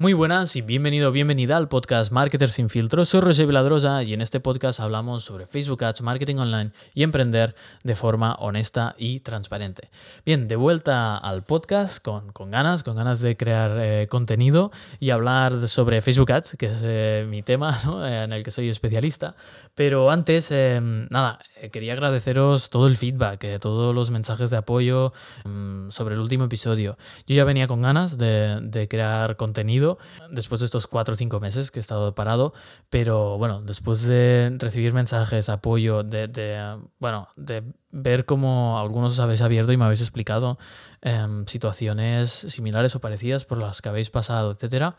Muy 0.00 0.14
buenas 0.14 0.56
y 0.56 0.62
bienvenido 0.62 1.12
bienvenida 1.12 1.58
al 1.58 1.68
podcast 1.68 2.10
Marketer 2.10 2.48
sin 2.48 2.70
filtro. 2.70 3.04
Soy 3.04 3.20
Roger 3.20 3.46
Viladrosa 3.46 4.02
y 4.02 4.14
en 4.14 4.22
este 4.22 4.40
podcast 4.40 4.80
hablamos 4.80 5.24
sobre 5.24 5.46
Facebook 5.46 5.84
Ads, 5.84 6.00
marketing 6.00 6.36
online 6.36 6.70
y 6.94 7.02
emprender 7.02 7.54
de 7.82 7.94
forma 7.94 8.32
honesta 8.36 8.94
y 8.96 9.20
transparente. 9.20 9.90
Bien, 10.24 10.48
de 10.48 10.56
vuelta 10.56 11.18
al 11.18 11.44
podcast 11.44 12.02
con, 12.02 12.32
ganas, 12.50 12.82
con 12.82 12.96
ganas 12.96 13.20
de 13.20 13.36
crear 13.36 13.72
eh, 13.78 14.06
contenido 14.08 14.72
y 15.00 15.10
hablar 15.10 15.68
sobre 15.68 16.00
Facebook 16.00 16.32
Ads, 16.32 16.56
que 16.58 16.66
es 16.68 16.80
eh, 16.82 17.26
mi 17.28 17.42
tema 17.42 17.78
eh, 18.06 18.22
en 18.24 18.32
el 18.32 18.42
que 18.42 18.52
soy 18.52 18.70
especialista. 18.70 19.36
Pero 19.74 20.10
antes, 20.10 20.50
nada, 20.50 21.38
quería 21.72 21.92
agradeceros 21.92 22.70
todo 22.70 22.86
el 22.86 22.96
feedback, 22.96 23.60
todos 23.60 23.94
los 23.94 24.10
mensajes 24.10 24.50
de 24.50 24.56
apoyo 24.56 25.12
mm, 25.44 25.90
sobre 25.90 26.14
el 26.14 26.20
último 26.20 26.44
episodio. 26.44 26.96
Yo 27.26 27.36
ya 27.36 27.44
venía 27.44 27.66
con 27.66 27.80
ganas 27.82 28.18
de, 28.18 28.60
de 28.62 28.88
crear 28.88 29.36
contenido 29.36 29.89
después 30.30 30.60
de 30.60 30.66
estos 30.66 30.86
cuatro 30.86 31.14
o 31.14 31.16
cinco 31.16 31.40
meses 31.40 31.70
que 31.70 31.78
he 31.78 31.80
estado 31.80 32.14
parado, 32.14 32.52
pero 32.88 33.38
bueno, 33.38 33.60
después 33.60 34.02
de 34.02 34.54
recibir 34.58 34.92
mensajes, 34.92 35.48
apoyo, 35.48 36.02
de, 36.02 36.78
bueno, 36.98 37.28
de 37.36 37.62
ver 37.90 38.24
cómo 38.24 38.78
algunos 38.78 39.12
os 39.12 39.20
habéis 39.20 39.40
abierto 39.40 39.72
y 39.72 39.76
me 39.76 39.84
habéis 39.84 40.00
explicado 40.00 40.58
em, 41.02 41.46
situaciones 41.46 42.30
similares 42.30 42.94
o 42.94 43.00
parecidas 43.00 43.44
por 43.44 43.58
las 43.58 43.82
que 43.82 43.88
habéis 43.88 44.10
pasado, 44.10 44.52
etcétera, 44.52 44.96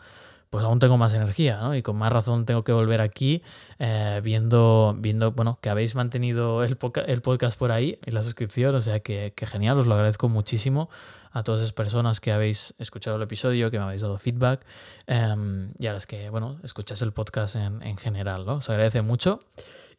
pues 0.51 0.65
aún 0.65 0.79
tengo 0.79 0.97
más 0.97 1.13
energía, 1.13 1.59
¿no? 1.61 1.75
Y 1.75 1.81
con 1.81 1.95
más 1.95 2.11
razón 2.11 2.45
tengo 2.45 2.65
que 2.65 2.73
volver 2.73 2.99
aquí 2.99 3.41
eh, 3.79 4.19
viendo, 4.21 4.93
viendo, 4.99 5.31
bueno, 5.31 5.57
que 5.61 5.69
habéis 5.69 5.95
mantenido 5.95 6.65
el, 6.65 6.75
podcast 6.75 7.57
por 7.57 7.71
ahí 7.71 7.97
y 8.05 8.11
la 8.11 8.21
suscripción, 8.21 8.75
o 8.75 8.81
sea 8.81 8.99
que, 8.99 9.31
que, 9.33 9.45
genial, 9.45 9.79
os 9.79 9.87
lo 9.87 9.93
agradezco 9.93 10.27
muchísimo 10.27 10.89
a 11.31 11.43
todas 11.43 11.61
esas 11.61 11.73
personas 11.73 12.19
que 12.19 12.31
habéis 12.31 12.73
escuchado 12.77 13.17
el 13.17 13.23
episodio, 13.23 13.71
que 13.71 13.77
me 13.77 13.85
habéis 13.85 14.01
dado 14.01 14.17
feedback 14.17 14.65
em, 15.07 15.71
y 15.79 15.87
a 15.87 15.93
las 15.93 16.05
que, 16.05 16.29
bueno, 16.29 16.57
escucháis 16.63 17.01
el 17.01 17.13
podcast 17.13 17.55
en, 17.55 17.81
en 17.83 17.97
general, 17.97 18.45
¿no? 18.45 18.55
Os 18.55 18.69
agradece 18.69 19.01
mucho. 19.01 19.39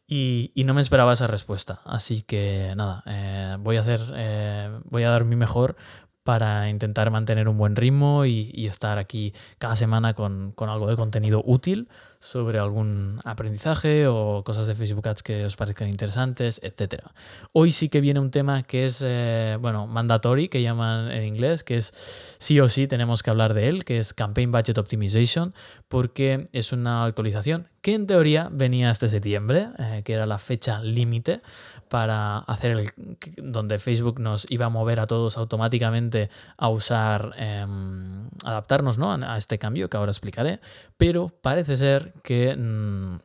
Y, 0.05 0.51
y, 0.53 0.65
no 0.65 0.73
me 0.73 0.81
esperaba 0.81 1.13
esa 1.13 1.27
respuesta. 1.27 1.79
Así 1.85 2.23
que 2.23 2.73
nada, 2.75 3.03
eh, 3.05 3.55
voy 3.59 3.77
a 3.77 3.79
hacer, 3.79 4.01
eh, 4.13 4.79
voy 4.83 5.03
a 5.03 5.09
dar 5.09 5.23
mi 5.23 5.37
mejor 5.37 5.77
para 6.23 6.69
intentar 6.69 7.11
mantener 7.11 7.47
un 7.47 7.57
buen 7.57 7.75
ritmo 7.75 8.25
y, 8.25 8.65
estar 8.65 8.97
aquí 8.97 9.33
cada 9.57 9.75
semana 9.75 10.13
con, 10.13 10.53
algo 10.57 10.87
de 10.87 10.95
contenido 10.95 11.41
útil 11.45 11.89
sobre 12.23 12.57
algún 12.57 13.19
aprendizaje 13.25 14.07
o 14.07 14.43
cosas 14.45 14.65
de 14.65 14.75
Facebook 14.75 15.05
Ads 15.05 15.23
que 15.23 15.43
os 15.43 15.57
parezcan 15.57 15.89
interesantes, 15.89 16.61
etc. 16.63 17.03
Hoy 17.51 17.73
sí 17.73 17.89
que 17.89 17.99
viene 17.99 18.21
un 18.21 18.31
tema 18.31 18.63
que 18.63 18.85
es, 18.85 19.03
eh, 19.05 19.57
bueno, 19.59 19.87
mandatory, 19.87 20.47
que 20.47 20.61
llaman 20.61 21.11
en 21.11 21.25
inglés, 21.25 21.65
que 21.65 21.75
es 21.75 21.91
sí 22.39 22.61
o 22.61 22.69
sí 22.69 22.87
tenemos 22.87 23.23
que 23.23 23.29
hablar 23.29 23.53
de 23.53 23.67
él, 23.67 23.83
que 23.83 23.99
es 23.99 24.13
Campaign 24.13 24.51
Budget 24.53 24.77
Optimization, 24.77 25.53
porque 25.89 26.47
es 26.53 26.71
una 26.71 27.03
actualización 27.03 27.67
que 27.83 27.95
en 27.95 28.07
teoría 28.07 28.47
venía 28.49 28.89
este 28.89 29.09
septiembre, 29.09 29.67
eh, 29.77 30.03
que 30.05 30.13
era 30.13 30.25
la 30.25 30.37
fecha 30.37 30.81
límite 30.81 31.41
para 31.89 32.37
hacer 32.37 32.71
el 32.71 32.91
donde 33.35 33.77
Facebook 33.77 34.21
nos 34.21 34.47
iba 34.49 34.67
a 34.67 34.69
mover 34.69 35.01
a 35.01 35.05
todos 35.05 35.37
automáticamente 35.37 36.29
a 36.57 36.69
usar, 36.69 37.33
em, 37.37 38.29
adaptarnos 38.45 38.97
¿no? 38.97 39.11
a, 39.11 39.37
este 39.37 39.59
cambio 39.59 39.89
que 39.89 39.97
ahora 39.97 40.13
explicaré, 40.13 40.61
pero 40.95 41.27
parece 41.41 41.75
ser 41.75 42.12
que 42.21 42.55
mm, 42.55 43.17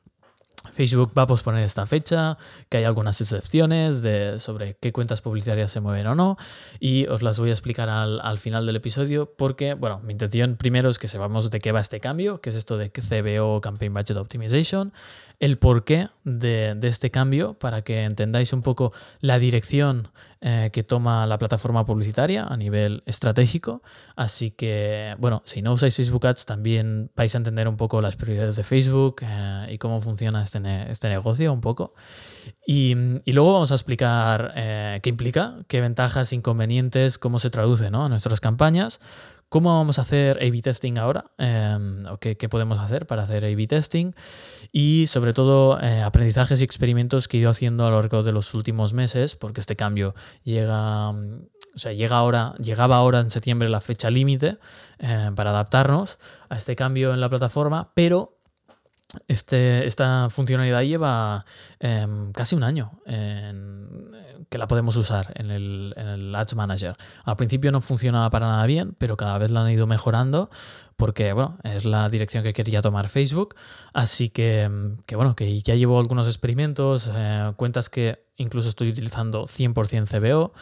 Facebook 0.72 1.12
va 1.16 1.22
a 1.22 1.26
posponer 1.26 1.64
esta 1.64 1.86
fecha, 1.86 2.38
que 2.68 2.78
hay 2.78 2.84
algunas 2.84 3.20
excepciones 3.20 4.02
de, 4.02 4.38
sobre 4.38 4.74
qué 4.74 4.92
cuentas 4.92 5.20
publicitarias 5.20 5.70
se 5.70 5.80
mueven 5.80 6.06
o 6.06 6.14
no, 6.14 6.36
y 6.78 7.06
os 7.06 7.22
las 7.22 7.38
voy 7.38 7.50
a 7.50 7.52
explicar 7.52 7.88
al, 7.88 8.20
al, 8.20 8.38
final 8.38 8.66
del 8.66 8.76
episodio 8.76 9.32
porque, 9.36 9.74
bueno, 9.74 10.00
mi 10.04 10.12
intención 10.12 10.56
primero 10.56 10.88
es 10.88 10.98
que 10.98 11.08
sepamos 11.08 11.50
de 11.50 11.58
qué 11.58 11.72
va 11.72 11.80
este 11.80 12.00
cambio, 12.00 12.40
que 12.40 12.50
es 12.50 12.56
esto 12.56 12.76
de 12.78 12.90
CBO, 12.90 13.60
Campaign 13.60 13.92
Budget 13.92 14.16
Optimization, 14.16 14.92
el 15.40 15.58
porqué 15.58 16.08
de, 16.24 16.74
de 16.74 16.88
este 16.88 17.10
cambio 17.10 17.54
para 17.54 17.82
que 17.82 18.04
entendáis 18.04 18.52
un 18.52 18.62
poco 18.62 18.92
la 19.20 19.38
dirección 19.38 20.08
eh, 20.40 20.70
que 20.72 20.84
toma 20.84 21.26
la 21.26 21.36
plataforma 21.36 21.84
publicitaria 21.84 22.44
a 22.44 22.56
nivel 22.56 23.02
estratégico. 23.06 23.82
Así 24.14 24.52
que, 24.52 25.16
bueno, 25.18 25.42
si 25.44 25.62
no 25.62 25.72
usáis 25.72 25.96
Facebook 25.96 26.28
Ads, 26.28 26.46
también 26.46 27.10
vais 27.16 27.34
a 27.34 27.38
entender 27.38 27.66
un 27.66 27.76
poco 27.76 28.00
las 28.00 28.14
prioridades 28.14 28.54
de 28.54 28.62
Facebook 28.62 29.16
eh, 29.22 29.66
y 29.70 29.78
cómo 29.78 30.00
funciona 30.00 30.44
este, 30.44 30.60
este 30.88 31.08
negocio 31.08 31.52
un 31.52 31.60
poco. 31.60 31.92
Y, 32.64 32.94
luego 33.26 33.52
vamos 33.52 33.72
a 33.72 33.74
explicar 33.74 34.52
eh, 34.54 35.00
qué 35.02 35.10
implica, 35.10 35.56
qué 35.66 35.80
ventajas, 35.80 36.32
inconvenientes, 36.32 37.18
cómo 37.18 37.40
se 37.40 37.50
traduce 37.50 37.86
a 37.86 37.90
nuestras 37.90 38.40
campañas 38.40 39.00
¿Cómo 39.48 39.74
vamos 39.74 39.98
a 39.98 40.02
hacer 40.02 40.36
A-B 40.42 40.60
testing 40.60 40.98
ahora? 40.98 41.24
Em, 41.38 42.02
qué, 42.20 42.48
podemos 42.50 42.78
hacer 42.78 43.06
para 43.06 43.22
hacer 43.22 43.46
A-B 43.46 43.66
testing? 43.66 44.12
Y 44.72 45.06
sobre 45.06 45.32
todo 45.32 45.80
eh, 45.80 46.02
aprendizajes 46.02 46.60
y 46.60 46.64
experimentos 46.64 47.28
que 47.28 47.38
he 47.38 47.40
ido 47.40 47.48
haciendo 47.48 47.86
a 47.86 47.90
lo 47.90 47.96
largo 47.96 48.22
de 48.22 48.32
los 48.32 48.52
últimos 48.52 48.92
meses, 48.92 49.36
porque 49.36 49.60
este 49.60 49.74
cambio 49.74 50.14
llega, 50.44 51.12
mm, 51.12 51.34
o 51.74 51.78
sea, 51.78 51.94
llega 51.94 52.18
ahora, 52.18 52.54
llegaba 52.58 52.96
ahora 52.96 53.20
en 53.20 53.30
septiembre 53.30 53.70
la 53.70 53.80
fecha 53.80 54.10
límite 54.10 54.58
eh, 54.98 55.30
para 55.34 55.50
adaptarnos 55.50 56.18
a 56.50 56.56
este 56.56 56.76
cambio 56.76 57.14
en 57.14 57.20
la 57.20 57.30
plataforma, 57.30 57.92
pero 57.94 58.36
este, 59.28 59.86
esta 59.86 60.28
funcionalidad 60.28 60.82
lleva 60.82 61.46
em, 61.80 62.32
casi 62.32 62.54
un 62.54 62.64
año 62.64 63.00
que 64.48 64.58
la 64.58 64.66
podemos 64.66 64.96
usar 64.96 65.32
en 65.36 65.50
el, 65.50 65.94
en 65.96 66.06
el, 66.06 66.34
Ads 66.34 66.54
Manager. 66.54 66.96
Al 67.24 67.36
principio 67.36 67.72
no 67.72 67.80
funcionaba 67.80 68.30
para 68.30 68.46
nada 68.46 68.66
bien, 68.66 68.94
pero 68.98 69.16
cada 69.16 69.38
vez 69.38 69.50
la 69.50 69.60
han 69.60 69.70
ido 69.70 69.86
mejorando 69.86 70.50
porque 70.98 71.32
bueno, 71.32 71.56
es 71.62 71.84
la 71.84 72.08
dirección 72.08 72.42
que 72.42 72.52
quería 72.52 72.82
tomar 72.82 73.08
Facebook. 73.08 73.54
Así 73.94 74.30
que, 74.30 74.68
que 75.06 75.14
bueno, 75.14 75.36
que 75.36 75.60
ya 75.62 75.76
llevo 75.76 76.00
algunos 76.00 76.26
experimentos, 76.26 77.08
eh, 77.14 77.52
cuentas 77.56 77.88
que 77.88 78.28
incluso 78.38 78.68
estoy 78.68 78.90
utilizando 78.90 79.46
100% 79.46 80.06
CBO. 80.06 80.52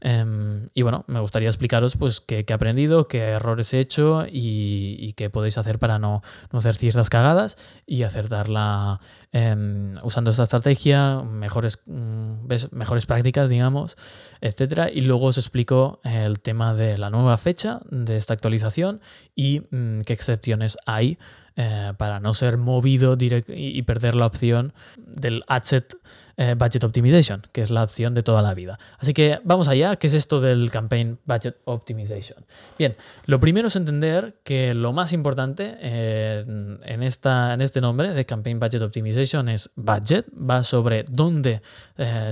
Em, 0.00 0.68
y 0.74 0.82
bueno, 0.82 1.04
me 1.06 1.20
gustaría 1.20 1.48
explicaros 1.48 1.96
pues 1.96 2.20
qué, 2.20 2.44
he 2.46 2.52
aprendido, 2.52 3.08
qué 3.08 3.20
errores 3.20 3.72
he 3.74 3.80
hecho 3.80 4.26
y, 4.30 5.12
qué 5.16 5.30
podéis 5.30 5.56
hacer 5.56 5.78
para 5.78 5.98
no, 5.98 6.22
hacer 6.52 6.74
ciertas 6.74 7.08
cagadas 7.08 7.56
y 7.86 8.02
acertarla 8.02 9.00
em, 9.32 9.94
usando 10.02 10.30
esta 10.30 10.42
estrategia, 10.42 11.22
mejores, 11.22 11.82
mm, 11.86 12.46
mejores 12.72 13.06
prácticas, 13.06 13.50
digamos, 13.50 13.96
etc. 14.40 14.90
Y 14.92 15.02
luego 15.02 15.26
os 15.26 15.38
explico 15.38 16.00
el 16.04 16.40
tema 16.40 16.74
de 16.74 16.98
la 16.98 17.10
nueva 17.10 17.36
fecha 17.36 17.80
de 17.90 18.16
esta 18.16 18.34
actualización 18.34 19.00
y 19.34 19.60
mm, 19.70 19.85
qué 20.04 20.12
excepciones 20.12 20.76
hay 20.86 21.18
eh, 21.56 21.92
para 21.96 22.20
no 22.20 22.34
ser 22.34 22.58
movido 22.58 23.16
y 23.18 23.82
perder 23.82 24.14
la 24.14 24.26
opción 24.26 24.72
del 24.98 25.42
adset 25.48 25.96
eh, 26.36 26.54
budget 26.56 26.84
Optimization, 26.84 27.42
que 27.52 27.62
es 27.62 27.70
la 27.70 27.82
opción 27.82 28.14
de 28.14 28.22
toda 28.22 28.42
la 28.42 28.54
vida. 28.54 28.78
Así 28.98 29.12
que 29.12 29.40
vamos 29.44 29.68
allá, 29.68 29.96
¿qué 29.96 30.06
es 30.06 30.14
esto 30.14 30.40
del 30.40 30.70
Campaign 30.70 31.18
Budget 31.24 31.56
Optimization? 31.64 32.44
Bien, 32.78 32.96
lo 33.26 33.40
primero 33.40 33.68
es 33.68 33.76
entender 33.76 34.40
que 34.44 34.74
lo 34.74 34.92
más 34.92 35.12
importante 35.12 35.76
eh, 35.80 36.44
en, 36.84 37.02
esta, 37.02 37.54
en 37.54 37.60
este 37.60 37.80
nombre 37.80 38.12
de 38.12 38.24
Campaign 38.24 38.60
Budget 38.60 38.82
Optimization 38.82 39.48
es 39.48 39.70
budget, 39.76 40.26
va 40.32 40.62
sobre 40.62 41.04
dónde 41.04 41.62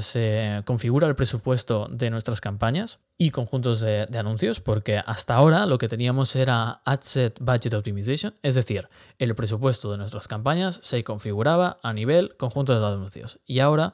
se 0.00 0.62
configura 0.64 1.08
el 1.08 1.14
presupuesto 1.14 1.88
de 1.90 2.10
nuestras 2.10 2.40
campañas 2.40 2.98
y 3.16 3.30
conjuntos 3.30 3.80
de, 3.80 4.08
anuncios, 4.18 4.60
porque 4.60 5.00
hasta 5.04 5.34
ahora 5.34 5.66
lo 5.66 5.78
que 5.78 5.88
teníamos 5.88 6.34
era 6.34 6.80
Adset 6.84 7.38
Budget 7.40 7.74
Optimization, 7.74 8.34
es 8.42 8.56
decir, 8.56 8.88
el 9.18 9.34
presupuesto 9.34 9.92
de 9.92 9.98
nuestras 9.98 10.26
campañas 10.26 10.80
se 10.82 11.04
configuraba 11.04 11.78
a 11.82 11.92
nivel 11.92 12.36
conjunto 12.36 12.78
de 12.78 12.84
anuncios. 12.84 13.38
Y 13.46 13.60
ahora, 13.60 13.93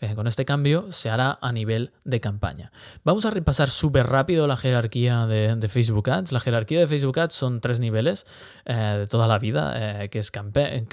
eh, 0.00 0.14
con 0.14 0.28
este 0.28 0.44
cambio, 0.44 0.92
se 0.92 1.10
hará 1.10 1.38
a 1.40 1.52
nivel 1.52 1.92
de 2.04 2.20
campaña. 2.20 2.70
Vamos 3.02 3.26
a 3.26 3.30
repasar 3.30 3.68
súper 3.68 4.06
rápido 4.06 4.46
la 4.46 4.56
jerarquía 4.56 5.26
de, 5.26 5.68
Facebook 5.68 6.08
Ads. 6.08 6.30
La 6.30 6.38
jerarquía 6.38 6.78
de 6.78 6.86
Facebook 6.86 7.18
Ads 7.18 7.34
son 7.34 7.60
tres 7.60 7.80
niveles 7.80 8.24
eh, 8.64 8.74
de 9.00 9.06
toda 9.08 9.26
la 9.26 9.40
vida, 9.40 10.04
eh, 10.04 10.08
que 10.08 10.20
es 10.20 10.30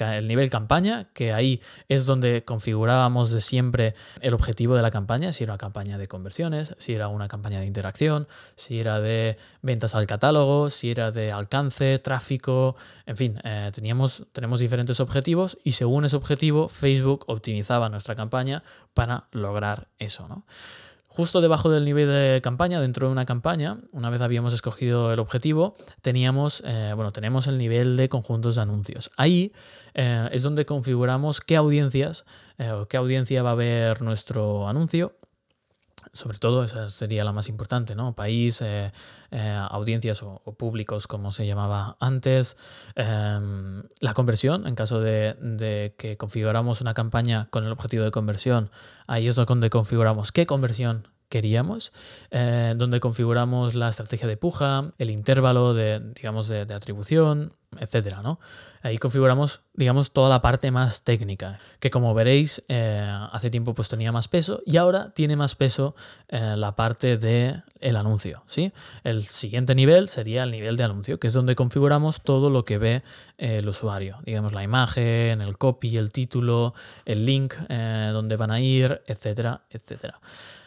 el 0.00 0.28
nivel 0.28 0.50
campaña, 0.50 1.04
que 1.12 1.32
ahí 1.32 1.60
es 1.88 2.04
donde 2.06 2.44
configurábamos 2.44 3.30
de 3.30 3.40
siempre 3.40 3.94
el 4.22 4.34
objetivo 4.34 4.74
de 4.74 4.82
la 4.82 4.90
campaña, 4.90 5.30
si 5.30 5.44
era 5.44 5.52
una 5.52 5.58
campaña 5.58 5.98
de 5.98 6.08
conversiones, 6.08 6.74
si 6.78 6.94
era 6.94 7.06
una 7.06 7.28
campaña 7.28 7.60
de 7.60 7.66
interacción, 7.66 8.26
si 8.56 8.80
era 8.80 9.00
de 9.00 9.38
ventas 9.62 9.94
al 9.94 10.08
catálogo, 10.08 10.68
si 10.68 10.90
era 10.90 11.12
de 11.12 11.30
alcance, 11.30 11.98
tráfico, 12.00 12.74
en 13.06 13.16
fin, 13.16 13.40
teníamos, 13.72 14.24
tenemos 14.32 14.58
diferentes 14.58 14.98
objetivos 14.98 15.58
y 15.62 15.72
según 15.72 16.04
ese 16.04 16.16
objetivo 16.16 16.68
Facebook 16.68 17.24
optimizaba 17.28 17.88
nuestra 17.88 18.14
campaña 18.14 18.62
para 18.96 19.28
lograr 19.30 19.88
eso. 19.98 20.26
¿no? 20.26 20.46
Justo 21.06 21.42
debajo 21.42 21.70
del 21.70 21.84
nivel 21.84 22.08
de 22.08 22.40
campaña, 22.42 22.80
dentro 22.80 23.06
de 23.06 23.12
una 23.12 23.26
campaña, 23.26 23.78
una 23.92 24.08
vez 24.08 24.22
habíamos 24.22 24.54
escogido 24.54 25.12
el 25.12 25.20
objetivo, 25.20 25.74
teníamos, 26.00 26.62
eh, 26.64 26.94
bueno, 26.96 27.12
tenemos 27.12 27.46
el 27.46 27.58
nivel 27.58 27.96
de 27.96 28.08
conjuntos 28.08 28.54
de 28.54 28.62
anuncios. 28.62 29.10
Ahí 29.18 29.52
eh, 29.92 30.28
es 30.32 30.42
donde 30.42 30.64
configuramos 30.64 31.42
qué 31.42 31.56
audiencias, 31.56 32.24
qué 32.88 32.96
audiencia 32.96 33.42
va 33.42 33.50
a 33.50 33.54
ver 33.54 34.00
nuestro 34.00 34.66
anuncio 34.66 35.12
sobre 36.12 36.38
todo, 36.38 36.64
esa 36.64 36.88
sería 36.90 37.24
la 37.24 37.32
más 37.32 37.48
importante, 37.48 37.94
¿no? 37.94 38.14
País, 38.14 38.62
eh, 38.62 38.92
eh, 39.30 39.66
audiencias 39.70 40.22
o, 40.22 40.40
públicos, 40.58 41.06
como 41.06 41.32
se 41.32 41.46
llamaba 41.46 41.96
antes. 42.00 42.56
Em, 42.94 43.82
la 44.00 44.14
conversión, 44.14 44.66
en 44.66 44.74
caso 44.74 45.00
de, 45.00 45.94
que 45.98 46.16
configuramos 46.16 46.80
una 46.80 46.94
campaña 46.94 47.48
con 47.50 47.64
el 47.64 47.72
objetivo 47.72 48.04
de 48.04 48.10
conversión, 48.10 48.70
ahí 49.06 49.28
es 49.28 49.36
donde 49.36 49.70
configuramos 49.70 50.32
qué 50.32 50.46
conversión 50.46 51.08
queríamos, 51.28 51.92
eh, 52.30 52.74
donde 52.76 53.00
configuramos 53.00 53.74
la 53.74 53.88
estrategia 53.88 54.28
de 54.28 54.36
puja, 54.36 54.92
el 54.98 55.10
intervalo 55.10 55.74
de, 55.74 56.00
digamos, 56.14 56.48
de, 56.48 56.62
atribución, 56.72 57.52
etcétera, 57.78 58.22
¿no? 58.22 58.38
Ahí 58.86 58.98
configuramos, 58.98 59.62
digamos, 59.74 60.12
toda 60.12 60.28
la 60.28 60.40
parte 60.40 60.70
más 60.70 61.02
técnica, 61.02 61.58
que 61.80 61.90
como 61.90 62.14
veréis, 62.14 62.62
eh, 62.68 63.04
hace 63.32 63.50
tiempo 63.50 63.74
pues 63.74 63.88
tenía 63.88 64.12
más 64.12 64.28
peso 64.28 64.62
y 64.64 64.76
ahora 64.76 65.10
tiene 65.10 65.34
más 65.34 65.56
peso 65.56 65.96
eh, 66.28 66.54
la 66.56 66.76
parte 66.76 67.16
de 67.16 67.62
el 67.80 67.96
anuncio, 67.96 68.44
¿sí? 68.46 68.72
El 69.02 69.24
siguiente 69.24 69.74
nivel 69.74 70.08
sería 70.08 70.44
el 70.44 70.52
nivel 70.52 70.76
de 70.76 70.84
anuncio, 70.84 71.18
que 71.18 71.26
es 71.26 71.34
donde 71.34 71.56
configuramos 71.56 72.20
todo 72.20 72.48
lo 72.48 72.64
que 72.64 72.78
ve 72.78 73.02
el 73.38 73.68
usuario, 73.68 74.18
digamos, 74.24 74.52
la 74.52 74.62
imagen, 74.62 75.40
el 75.40 75.58
copy, 75.58 75.96
el 75.96 76.12
título, 76.12 76.72
el 77.06 77.24
link, 77.24 77.54
donde 77.68 78.36
van 78.36 78.52
a 78.52 78.60
ir, 78.60 79.02
etcétera, 79.08 79.62
etcétera. 79.68 80.20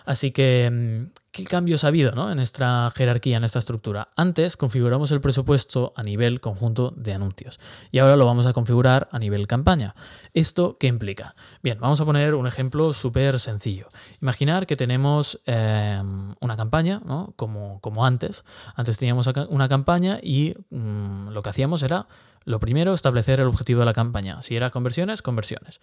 Así 0.10 0.32
que, 0.32 0.70
mm, 0.72 1.12
¿qué 1.32 1.44
cambios 1.44 1.84
ha 1.84 1.90
habido 1.90 2.10
en 2.32 2.38
nuestra 2.38 2.92
jerarquía, 2.96 3.38
en 3.38 3.44
esta 3.44 3.60
estructura? 3.60 4.08
Antes 4.16 4.58
configuramos 4.58 5.12
el 5.12 5.22
presupuesto 5.22 5.94
a 5.96 6.02
nivel 6.02 6.42
conjunto 6.42 6.92
de 6.98 7.14
anuncios 7.14 7.60
y 7.92 8.00
ahora 8.00 8.09
lo 8.16 8.26
vamos 8.26 8.46
a 8.46 8.54
configurar 8.54 9.08
a 9.12 9.20
nivel 9.20 9.48
campaña. 9.48 9.96
¿Esto 10.34 10.78
qué 10.80 10.88
implica? 10.88 11.36
Bien, 11.64 11.80
vamos 11.80 12.02
a 12.02 12.06
poner 12.06 12.36
un 12.36 12.48
ejemplo 12.48 12.94
súper 12.94 13.40
sencillo. 13.40 13.88
Imaginar 14.22 14.68
que 14.68 14.76
tenemos 14.76 15.40
em, 15.46 16.36
una 16.40 16.58
campaña, 16.58 17.02
como, 17.36 17.80
como 17.82 18.06
antes. 18.06 18.44
Antes 18.76 18.98
teníamos 18.98 19.30
una 19.50 19.70
campaña 19.70 20.20
y 20.22 20.56
mm, 20.70 21.30
lo 21.30 21.42
que 21.42 21.50
hacíamos 21.50 21.84
era 21.84 22.08
lo 22.46 22.60
primero, 22.60 22.94
establecer 22.94 23.40
el 23.40 23.48
objetivo 23.48 23.82
de 23.82 23.86
la 23.86 23.94
campaña. 23.94 24.42
Si 24.42 24.56
era 24.56 24.72
conversiones, 24.72 25.22
conversiones. 25.22 25.80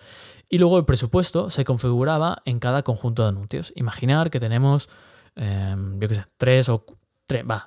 Y 0.49 0.59
luego 0.59 0.79
el 0.79 0.85
presupuesto 0.85 1.51
se 1.51 1.65
configuraba 1.65 2.43
en 2.45 2.59
cada 2.59 2.83
conjunto 2.83 3.23
de 3.23 3.29
anuncios. 3.29 3.73
Imaginar 3.77 4.31
que 4.31 4.41
tenemos, 4.41 4.89
em, 5.37 6.01
yo 6.01 6.09
qué 6.09 6.15
sé, 6.17 6.25
tres 6.39 6.69
o 6.69 6.85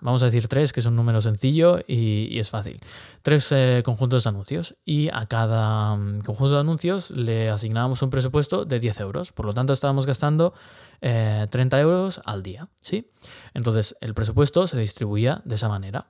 Vamos 0.02 0.24
a 0.24 0.26
decir 0.26 0.48
tres, 0.48 0.72
que 0.72 0.80
es 0.80 0.86
un 0.86 0.96
número 0.96 1.20
sencillo 1.20 1.80
y, 1.86 2.40
es 2.40 2.50
fácil. 2.50 2.80
Tres 3.24 3.52
eh, 3.52 3.82
conjuntos 3.84 4.24
de 4.24 4.30
anuncios 4.30 4.78
y 4.86 5.10
a 5.10 5.26
cada 5.26 5.98
mm, 5.98 6.22
conjunto 6.22 6.54
de 6.54 6.62
anuncios 6.62 7.12
le 7.12 7.50
asignábamos 7.50 8.02
un 8.02 8.10
presupuesto 8.10 8.64
de 8.64 8.80
10 8.80 9.02
euros. 9.02 9.32
Por 9.34 9.46
lo 9.46 9.54
tanto, 9.54 9.74
estábamos 9.74 10.06
gastando 10.06 10.54
30 11.02 11.78
eh, 11.78 11.82
euros 11.82 12.22
al 12.26 12.42
día. 12.42 12.70
¿sí? 12.82 13.08
Entonces, 13.54 13.98
el 14.00 14.14
presupuesto 14.14 14.66
se 14.66 14.80
distribuía 14.80 15.42
de 15.44 15.56
esa 15.56 15.68
manera. 15.68 16.08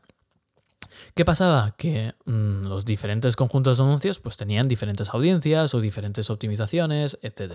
¿Qué 1.16 1.25
pasaba? 1.25 1.75
Que 1.78 2.13
mm, 2.25 2.63
los 2.68 2.86
diferentes 2.86 3.36
conjuntos 3.36 3.78
de 3.78 3.84
anuncios 3.84 4.19
pues, 4.19 4.38
tenían 4.38 4.68
diferentes 4.68 5.10
audiencias 5.10 5.74
o 5.74 5.81
diferentes 5.81 6.30
optimizaciones, 6.30 7.18
etc. 7.22 7.54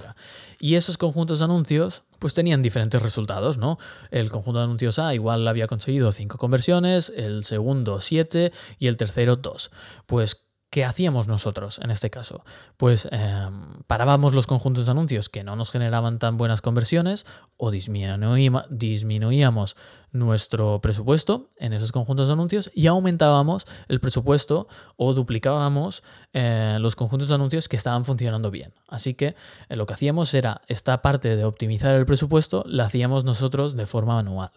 Y 0.60 0.74
esos 0.74 0.98
conjuntos 0.98 1.38
de 1.38 1.46
anuncios 1.46 2.02
pues 2.18 2.32
tenían 2.32 2.62
diferentes 2.62 3.02
resultados, 3.02 3.58
¿no? 3.58 3.78
El 4.10 4.30
conjunto 4.30 4.58
de 4.58 4.64
anuncios 4.64 4.98
A 4.98 5.14
igual 5.14 5.46
había 5.46 5.66
conseguido 5.66 6.10
5 6.10 6.38
conversiones, 6.38 7.12
el 7.14 7.44
segundo 7.44 8.00
7 8.00 8.52
y 8.78 8.86
el 8.86 8.96
tercero 8.96 9.36
2. 9.36 9.70
Pues 10.06 10.43
¿Qué 10.74 10.84
hacíamos 10.84 11.28
nosotros 11.28 11.78
en 11.84 11.92
este 11.92 12.10
caso? 12.10 12.44
Pues 12.76 13.06
em, 13.12 13.84
parábamos 13.86 14.34
los 14.34 14.48
conjuntos 14.48 14.86
de 14.86 14.90
anuncios 14.90 15.28
que 15.28 15.44
no 15.44 15.54
nos 15.54 15.70
generaban 15.70 16.18
tan 16.18 16.36
buenas 16.36 16.62
conversiones 16.62 17.26
o 17.56 17.70
disminuíamos 17.70 19.76
nuestro 20.10 20.80
presupuesto 20.80 21.48
en 21.58 21.74
esos 21.74 21.92
conjuntos 21.92 22.26
de 22.26 22.32
anuncios 22.32 22.72
y 22.74 22.88
aumentábamos 22.88 23.68
el 23.86 24.00
presupuesto 24.00 24.66
o 24.96 25.14
duplicábamos 25.14 26.02
eh, 26.32 26.78
los 26.80 26.96
conjuntos 26.96 27.28
de 27.28 27.36
anuncios 27.36 27.68
que 27.68 27.76
estaban 27.76 28.04
funcionando 28.04 28.50
bien. 28.50 28.74
Así 28.88 29.14
que 29.14 29.36
eh, 29.68 29.76
lo 29.76 29.86
que 29.86 29.94
hacíamos 29.94 30.34
era 30.34 30.60
esta 30.66 31.02
parte 31.02 31.36
de 31.36 31.44
optimizar 31.44 31.94
el 31.94 32.04
presupuesto 32.04 32.64
la 32.66 32.86
hacíamos 32.86 33.22
nosotros 33.22 33.76
de 33.76 33.86
forma 33.86 34.14
manual. 34.14 34.50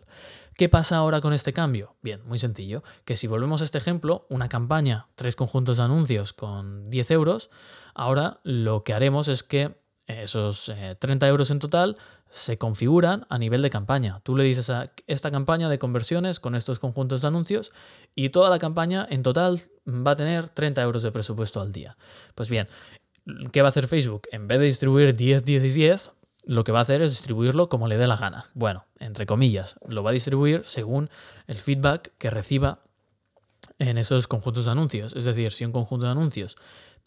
¿Qué 0.57 0.69
pasa 0.69 0.97
ahora 0.97 1.21
con 1.21 1.33
este 1.33 1.53
cambio? 1.53 1.95
Bien, 2.01 2.19
muy 2.25 2.39
sencillo, 2.39 2.81
que 3.05 3.15
si 3.15 3.27
volvemos 3.27 3.61
a 3.61 3.63
este 3.63 3.77
ejemplo, 3.77 4.25
una 4.27 4.49
campaña, 4.49 5.05
tres 5.13 5.35
conjuntos 5.35 5.77
de 5.77 5.83
anuncios 5.83 6.33
con 6.33 6.89
10 6.89 7.11
euros, 7.11 7.51
ahora 7.93 8.39
lo 8.41 8.83
que 8.83 8.95
haremos 8.95 9.27
es 9.27 9.43
que 9.43 9.75
esos 10.07 10.71
30 10.97 11.25
eh, 11.25 11.29
euros 11.29 11.51
en 11.51 11.59
total 11.59 11.95
se 12.31 12.57
configuran 12.57 13.27
a 13.29 13.37
nivel 13.37 13.61
de 13.61 13.69
campaña. 13.69 14.19
Tú 14.23 14.35
le 14.35 14.45
dices 14.45 14.71
a 14.71 14.91
esta 15.05 15.29
campaña 15.29 15.69
de 15.69 15.77
conversiones 15.77 16.39
con 16.39 16.55
estos 16.55 16.79
conjuntos 16.79 17.21
de 17.21 17.27
anuncios 17.27 17.71
y 18.15 18.29
toda 18.29 18.49
la 18.49 18.57
campaña 18.57 19.05
en 19.07 19.21
total 19.21 19.61
va 19.87 20.11
a 20.11 20.15
tener 20.15 20.49
30 20.49 20.81
euros 20.81 21.03
de 21.03 21.11
presupuesto 21.11 21.61
al 21.61 21.71
día. 21.71 21.97
Pues 22.33 22.49
bien, 22.49 22.67
¿qué 23.51 23.61
va 23.61 23.67
a 23.67 23.69
hacer 23.69 23.87
Facebook? 23.87 24.23
En 24.31 24.47
vez 24.47 24.57
de 24.57 24.65
distribuir 24.65 25.15
10, 25.15 25.43
10 25.43 25.63
y 25.65 25.69
10, 25.69 26.11
lo 26.47 26.63
que 26.63 26.71
va 26.71 26.79
a 26.79 26.81
hacer 26.81 27.01
es 27.01 27.11
distribuirlo 27.11 27.67
como 27.67 27.87
le 27.87 27.97
dé 27.97 28.07
la 28.07 28.15
gana. 28.15 28.45
Bueno, 28.53 28.85
entre 28.99 29.25
comillas, 29.25 29.75
lo 29.85 30.01
va 30.01 30.11
a 30.11 30.13
distribuir 30.13 30.63
según 30.63 31.09
el 31.45 31.57
feedback 31.57 32.13
que 32.17 32.29
reciba 32.29 32.79
en 33.79 33.97
esos 33.97 34.27
conjuntos 34.27 34.65
de 34.65 34.71
anuncios. 34.71 35.13
Es 35.13 35.25
decir, 35.25 35.51
si 35.51 35.65
un 35.65 35.73
conjunto 35.73 36.05
de 36.05 36.13
anuncios 36.13 36.55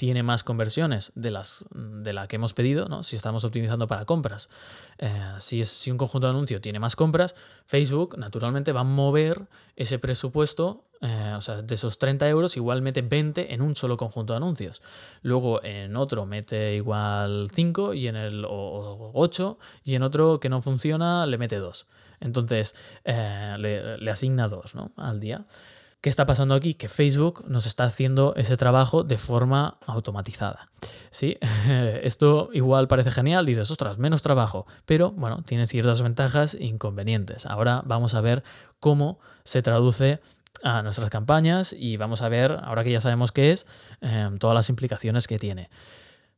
tiene 0.00 0.22
más 0.22 0.44
conversiones 0.44 1.12
de 1.14 1.30
las 1.30 1.66
de 1.74 2.14
la 2.14 2.26
que 2.26 2.36
hemos 2.36 2.54
pedido, 2.54 2.88
¿no? 2.88 3.02
si 3.02 3.16
estamos 3.16 3.44
optimizando 3.44 3.86
para 3.86 4.06
compras. 4.06 4.48
Eh, 4.96 5.12
si, 5.40 5.60
es, 5.60 5.68
si 5.68 5.90
un 5.90 5.98
conjunto 5.98 6.26
de 6.26 6.30
anuncios 6.30 6.62
tiene 6.62 6.78
más 6.78 6.96
compras, 6.96 7.34
Facebook 7.66 8.16
naturalmente 8.16 8.72
va 8.72 8.80
a 8.80 8.84
mover 8.84 9.42
ese 9.76 9.98
presupuesto, 9.98 10.86
eh, 11.02 11.34
o 11.36 11.42
sea, 11.42 11.60
de 11.60 11.74
esos 11.74 11.98
30 11.98 12.26
euros, 12.30 12.56
igual 12.56 12.80
mete 12.80 13.02
20 13.02 13.52
en 13.52 13.60
un 13.60 13.76
solo 13.76 13.98
conjunto 13.98 14.32
de 14.32 14.38
anuncios. 14.38 14.80
Luego 15.20 15.62
en 15.62 15.94
otro 15.96 16.24
mete 16.24 16.76
igual 16.76 17.50
5 17.52 17.92
y 17.92 18.08
en 18.08 18.16
el 18.16 18.46
o 18.48 19.10
8 19.12 19.58
y 19.84 19.96
en 19.96 20.02
otro 20.02 20.40
que 20.40 20.48
no 20.48 20.62
funciona 20.62 21.26
le 21.26 21.36
mete 21.36 21.56
2. 21.56 21.86
Entonces 22.20 22.74
eh, 23.04 23.54
le, 23.58 23.98
le, 23.98 24.10
asigna 24.10 24.48
2 24.48 24.76
¿no? 24.76 24.92
al 24.96 25.20
día. 25.20 25.44
¿Qué 26.00 26.08
está 26.08 26.24
pasando 26.24 26.54
aquí? 26.54 26.72
Que 26.72 26.88
Facebook 26.88 27.44
nos 27.46 27.66
está 27.66 27.84
haciendo 27.84 28.34
ese 28.36 28.56
trabajo 28.56 29.04
de 29.04 29.18
forma 29.18 29.76
automatizada. 29.84 30.66
¿Sí? 31.10 31.36
Esto 32.02 32.48
igual 32.54 32.88
parece 32.88 33.10
genial, 33.10 33.44
dices, 33.44 33.70
ostras, 33.70 33.98
menos 33.98 34.22
trabajo, 34.22 34.66
pero 34.86 35.10
bueno, 35.10 35.42
tiene 35.42 35.66
ciertas 35.66 36.00
ventajas 36.00 36.54
e 36.54 36.64
inconvenientes. 36.64 37.44
Ahora 37.44 37.82
vamos 37.84 38.14
a 38.14 38.22
ver 38.22 38.42
cómo 38.78 39.18
se 39.44 39.60
traduce 39.60 40.20
a 40.62 40.82
nuestras 40.82 41.10
campañas 41.10 41.74
y 41.78 41.98
vamos 41.98 42.22
a 42.22 42.30
ver, 42.30 42.58
ahora 42.62 42.82
que 42.82 42.92
ya 42.92 43.00
sabemos 43.00 43.30
qué 43.30 43.52
es, 43.52 43.66
em, 44.00 44.38
todas 44.38 44.54
las 44.54 44.70
implicaciones 44.70 45.26
que 45.26 45.38
tiene. 45.38 45.68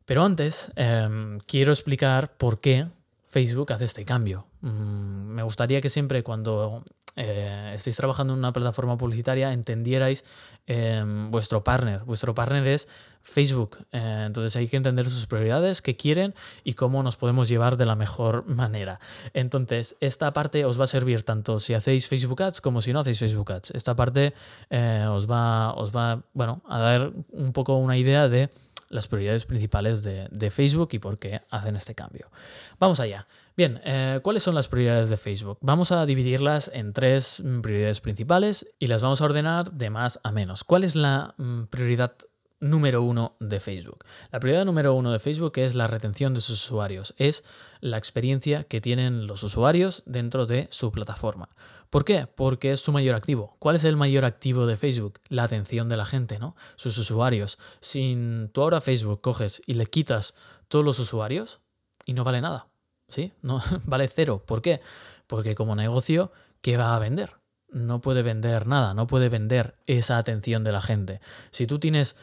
Pero 0.06 0.24
antes, 0.24 0.72
em, 0.74 1.38
quiero 1.46 1.72
explicar 1.72 2.36
por 2.36 2.60
qué 2.60 2.88
Facebook 3.28 3.72
hace 3.72 3.84
este 3.84 4.04
cambio. 4.04 4.46
Mm, 4.60 5.34
me 5.34 5.42
gustaría 5.44 5.80
que 5.80 5.88
siempre 5.88 6.24
cuando 6.24 6.82
eh, 7.16 7.72
estáis 7.74 7.96
trabajando 7.96 8.32
en 8.32 8.38
una 8.38 8.52
plataforma 8.52 8.96
publicitaria, 8.96 9.52
entendierais 9.52 10.24
em, 10.66 11.30
vuestro 11.30 11.62
partner. 11.62 12.00
Vuestro 12.04 12.34
partner 12.34 12.66
es 12.66 12.88
Facebook. 13.22 13.78
Eh, 13.92 14.24
entonces 14.26 14.56
hay 14.56 14.68
que 14.68 14.76
entender 14.76 15.08
sus 15.08 15.26
prioridades, 15.26 15.82
qué 15.82 15.94
quieren 15.94 16.34
y 16.64 16.74
cómo 16.74 17.02
nos 17.02 17.16
podemos 17.16 17.48
llevar 17.48 17.76
de 17.76 17.86
la 17.86 17.94
mejor 17.94 18.46
manera. 18.46 19.00
Entonces, 19.34 19.96
esta 20.00 20.32
parte 20.32 20.64
os 20.64 20.78
va 20.80 20.84
a 20.84 20.88
servir 20.88 21.22
tanto 21.22 21.60
si 21.60 21.74
hacéis 21.74 22.08
Facebook 22.08 22.42
Ads 22.42 22.60
como 22.60 22.82
si 22.82 22.92
no 22.92 23.00
hacéis 23.00 23.18
Facebook 23.18 23.52
Ads. 23.52 23.72
Esta 23.72 23.94
parte 23.94 24.34
eh, 24.70 25.06
os, 25.08 25.30
va, 25.30 25.74
os 25.74 25.94
va 25.94 26.22
bueno, 26.32 26.62
a 26.68 26.78
dar 26.78 27.12
un 27.30 27.52
poco 27.52 27.76
una 27.76 27.96
idea 27.96 28.28
de 28.28 28.50
las 28.92 29.08
prioridades 29.08 29.46
principales 29.46 30.02
de, 30.02 30.50
Facebook 30.50 30.90
y 30.92 30.98
por 30.98 31.18
qué 31.18 31.40
hacen 31.50 31.76
este 31.76 31.94
cambio. 31.94 32.30
Vamos 32.78 33.00
allá. 33.00 33.26
Bien, 33.56 33.80
eh, 33.84 34.20
¿cuáles 34.22 34.42
son 34.42 34.54
las 34.54 34.68
prioridades 34.68 35.10
de 35.10 35.16
Facebook? 35.16 35.58
Vamos 35.60 35.92
a 35.92 36.06
dividirlas 36.06 36.70
en 36.72 36.92
tres 36.92 37.40
mm, 37.44 37.60
prioridades 37.60 38.00
principales 38.00 38.66
y 38.78 38.86
las 38.86 39.02
vamos 39.02 39.20
a 39.20 39.24
ordenar 39.24 39.72
de 39.72 39.90
más 39.90 40.20
a 40.22 40.32
menos. 40.32 40.64
¿Cuál 40.64 40.84
es 40.84 40.94
la 40.96 41.34
mm, 41.36 41.64
prioridad 41.64 42.14
número 42.62 43.02
uno 43.02 43.36
de 43.40 43.58
Facebook. 43.58 44.04
La 44.30 44.38
prioridad 44.38 44.64
número 44.64 44.94
uno 44.94 45.10
de 45.10 45.18
Facebook 45.18 45.54
es 45.56 45.74
la 45.74 45.88
retención 45.88 46.32
de 46.32 46.40
sus 46.40 46.62
usuarios, 46.64 47.12
es 47.18 47.44
la 47.80 47.98
experiencia 47.98 48.62
que 48.64 48.80
tienen 48.80 49.26
los 49.26 49.42
usuarios 49.42 50.04
dentro 50.06 50.46
de 50.46 50.68
su 50.70 50.92
plataforma. 50.92 51.48
¿Por 51.90 52.04
qué? 52.04 52.28
Porque 52.28 52.72
es 52.72 52.80
su 52.80 52.92
mayor 52.92 53.16
activo. 53.16 53.56
¿Cuál 53.58 53.76
es 53.76 53.84
el 53.84 53.96
mayor 53.96 54.24
activo 54.24 54.64
de 54.64 54.76
Facebook? 54.76 55.18
La 55.28 55.42
atención 55.42 55.88
de 55.88 55.96
la 55.96 56.06
gente, 56.06 56.38
¿no? 56.38 56.54
Sus 56.76 56.96
usuarios. 56.96 57.58
Si 57.80 58.16
tú 58.52 58.62
ahora 58.62 58.80
Facebook 58.80 59.20
coges 59.20 59.60
y 59.66 59.74
le 59.74 59.86
quitas 59.86 60.34
todos 60.68 60.84
los 60.84 61.00
usuarios 61.00 61.60
y 62.06 62.14
no 62.14 62.22
vale 62.22 62.40
nada, 62.40 62.68
¿sí? 63.12 63.32
No, 63.42 63.62
vale 63.86 64.08
cero. 64.08 64.42
¿Por 64.46 64.62
qué? 64.62 64.80
Porque 65.26 65.54
como 65.54 65.76
negocio, 65.76 66.32
¿qué 66.60 66.76
va 66.76 66.96
a 66.96 66.98
vender? 66.98 67.36
No 67.70 68.00
puede 68.00 68.22
vender 68.22 68.66
nada, 68.66 68.94
no 68.94 69.06
puede 69.06 69.28
vender 69.28 69.76
esa 69.86 70.18
atención 70.18 70.64
de 70.64 70.72
la 70.72 70.80
gente. 70.80 71.20
Si 71.50 71.66
tú 71.66 71.78
tienes 71.78 72.16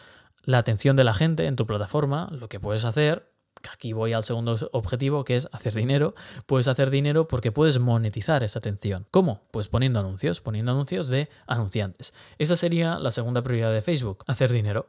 la 0.43 0.59
atención 0.59 0.95
de 0.95 1.03
la 1.03 1.13
gente 1.13 1.45
en 1.47 1.55
tu 1.55 1.65
plataforma, 1.65 2.27
lo 2.31 2.49
que 2.49 2.59
puedes 2.59 2.85
hacer 2.85 3.29
aquí 3.71 3.93
voy 3.93 4.13
al 4.13 4.23
segundo 4.23 4.55
objetivo, 4.71 5.25
que 5.25 5.35
es 5.35 5.49
hacer 5.51 5.73
dinero. 5.73 6.15
Puedes 6.45 6.67
hacer 6.67 6.89
dinero 6.89 7.27
porque 7.27 7.51
puedes 7.51 7.79
monetizar 7.79 8.43
esa 8.43 8.59
atención. 8.59 9.05
¿Cómo? 9.11 9.41
Pues 9.51 9.67
poniendo 9.67 9.99
anuncios, 9.99 10.39
poniendo 10.39 10.71
anuncios 10.71 11.09
de 11.09 11.29
anunciantes. 11.45 12.13
Esa 12.37 12.55
sería 12.55 12.99
la 12.99 13.11
segunda 13.11 13.41
prioridad 13.41 13.73
de 13.73 13.81
Facebook, 13.81 14.23
hacer 14.27 14.51
dinero. 14.51 14.87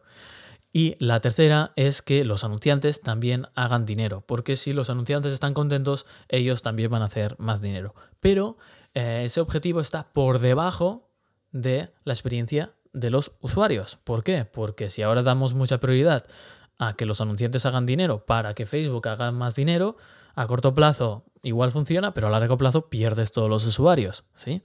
Y 0.72 0.96
la 0.98 1.20
tercera 1.20 1.72
es 1.74 2.00
que 2.00 2.24
los 2.24 2.44
anunciantes 2.44 3.00
también 3.00 3.48
hagan 3.54 3.86
dinero, 3.86 4.22
porque 4.26 4.54
si 4.54 4.72
los 4.72 4.88
anunciantes 4.88 5.32
están 5.32 5.54
contentos, 5.54 6.06
ellos 6.28 6.62
también 6.62 6.90
van 6.90 7.02
a 7.02 7.06
hacer 7.06 7.34
más 7.38 7.60
dinero. 7.60 7.94
Pero 8.20 8.56
eh, 8.94 9.22
ese 9.24 9.40
objetivo 9.40 9.80
está 9.80 10.12
por 10.12 10.38
debajo 10.38 11.10
de 11.50 11.92
la 12.04 12.12
experiencia 12.12 12.74
de 12.92 13.10
los 13.10 13.32
usuarios. 13.40 13.98
¿Por 14.04 14.22
qué? 14.22 14.44
Porque 14.44 14.90
si 14.90 15.02
ahora 15.02 15.22
damos 15.22 15.54
mucha 15.54 15.78
prioridad 15.78 16.24
a 16.78 16.94
que 16.94 17.06
los 17.06 17.20
anunciantes 17.20 17.66
hagan 17.66 17.86
dinero 17.86 18.24
para 18.24 18.54
que 18.54 18.66
Facebook 18.66 19.06
haga 19.08 19.32
más 19.32 19.54
dinero, 19.54 19.96
a 20.34 20.46
corto 20.46 20.72
plazo 20.72 21.24
igual 21.42 21.72
funciona, 21.72 22.14
pero 22.14 22.28
a 22.28 22.30
largo 22.30 22.56
plazo 22.56 22.88
pierdes 22.88 23.32
todos 23.32 23.48
los 23.48 23.66
usuarios. 23.66 24.24
¿sí? 24.34 24.62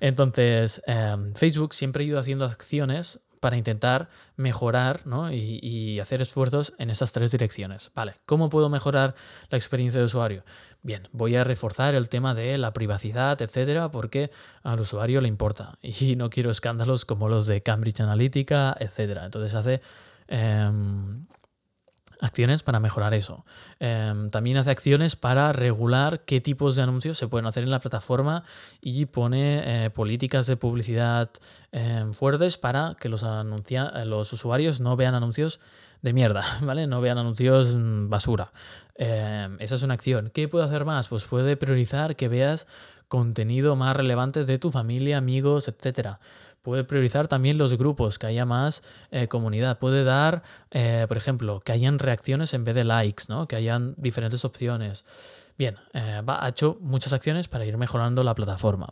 Entonces, 0.00 0.82
em, 0.86 1.34
Facebook 1.34 1.74
siempre 1.74 2.04
ha 2.04 2.06
ido 2.06 2.18
haciendo 2.18 2.44
acciones 2.44 3.20
para 3.44 3.58
intentar 3.58 4.08
mejorar 4.36 5.02
y, 5.30 6.00
hacer 6.00 6.22
esfuerzos 6.22 6.72
en 6.78 6.88
esas 6.88 7.12
tres 7.12 7.30
direcciones. 7.30 7.90
Vale, 7.94 8.14
¿cómo 8.24 8.48
puedo 8.48 8.70
mejorar 8.70 9.14
la 9.50 9.58
experiencia 9.58 10.00
de 10.00 10.06
usuario? 10.06 10.44
Bien, 10.82 11.08
voy 11.12 11.36
a 11.36 11.44
reforzar 11.44 11.94
el 11.94 12.08
tema 12.08 12.32
de 12.32 12.56
la 12.56 12.72
privacidad, 12.72 13.42
etcétera, 13.42 13.90
porque 13.90 14.30
al 14.62 14.80
usuario 14.80 15.20
le 15.20 15.28
importa 15.28 15.76
y 15.82 16.16
no 16.16 16.30
quiero 16.30 16.50
escándalos 16.50 17.04
como 17.04 17.28
los 17.28 17.44
de 17.44 17.60
Cambridge 17.60 18.00
Analytica, 18.00 18.74
etcétera. 18.80 19.26
Entonces 19.26 19.54
hace 19.54 19.82
em, 20.26 21.26
acciones 22.24 22.62
para 22.62 22.80
mejorar 22.80 23.14
eso. 23.14 23.44
Em, 23.78 24.28
también 24.30 24.56
hace 24.56 24.70
acciones 24.70 25.14
para 25.16 25.52
regular 25.52 26.20
qué 26.24 26.40
tipos 26.40 26.74
de 26.74 26.82
anuncios 26.82 27.18
se 27.18 27.28
pueden 27.28 27.46
hacer 27.46 27.64
en 27.64 27.70
la 27.70 27.80
plataforma 27.80 28.44
y 28.80 29.06
pone 29.06 29.84
eh, 29.86 29.90
políticas 29.90 30.46
de 30.46 30.56
publicidad 30.56 31.30
em, 31.72 32.12
fuertes 32.12 32.56
para 32.56 32.96
que 32.98 33.08
los, 33.08 33.24
los 34.06 34.32
usuarios 34.32 34.80
no 34.80 34.96
vean 34.96 35.14
anuncios 35.14 35.60
de 36.02 36.12
mierda, 36.12 36.44
¿vale? 36.62 36.86
No 36.86 37.00
vean 37.00 37.18
anuncios 37.18 37.76
mm, 37.76 38.08
basura. 38.08 38.52
Em, 38.96 39.56
esa 39.60 39.74
es 39.74 39.82
una 39.82 39.94
acción. 39.94 40.30
¿Qué 40.32 40.48
puede 40.48 40.64
hacer 40.64 40.84
más? 40.84 41.08
Pues 41.08 41.24
puede 41.24 41.56
priorizar 41.56 42.16
que 42.16 42.28
veas 42.28 42.66
contenido 43.14 43.76
más 43.76 43.94
relevante 43.94 44.42
de 44.42 44.58
tu 44.58 44.72
familia, 44.72 45.18
amigos, 45.18 45.68
etcétera 45.68 46.18
puede 46.62 46.82
priorizar 46.82 47.28
también 47.28 47.58
los 47.58 47.76
grupos, 47.76 48.18
que 48.18 48.26
haya 48.26 48.46
más 48.46 48.82
eh, 49.10 49.28
comunidad. 49.28 49.78
Puede 49.78 50.02
dar, 50.02 50.42
eh, 50.70 51.04
por 51.06 51.18
ejemplo, 51.18 51.60
que 51.60 51.72
hayan 51.72 51.98
reacciones 51.98 52.54
en 52.54 52.64
vez 52.64 52.74
de 52.74 52.84
likes, 52.84 53.24
¿no? 53.28 53.46
que 53.46 53.54
hayan 53.54 53.94
diferentes 53.98 54.46
opciones. 54.46 55.04
Bien, 55.58 55.76
eh, 55.92 56.22
ha 56.26 56.48
hecho 56.48 56.78
muchas 56.80 57.12
acciones 57.12 57.48
para 57.48 57.66
ir 57.66 57.76
mejorando 57.76 58.24
la 58.24 58.34
plataforma. 58.34 58.88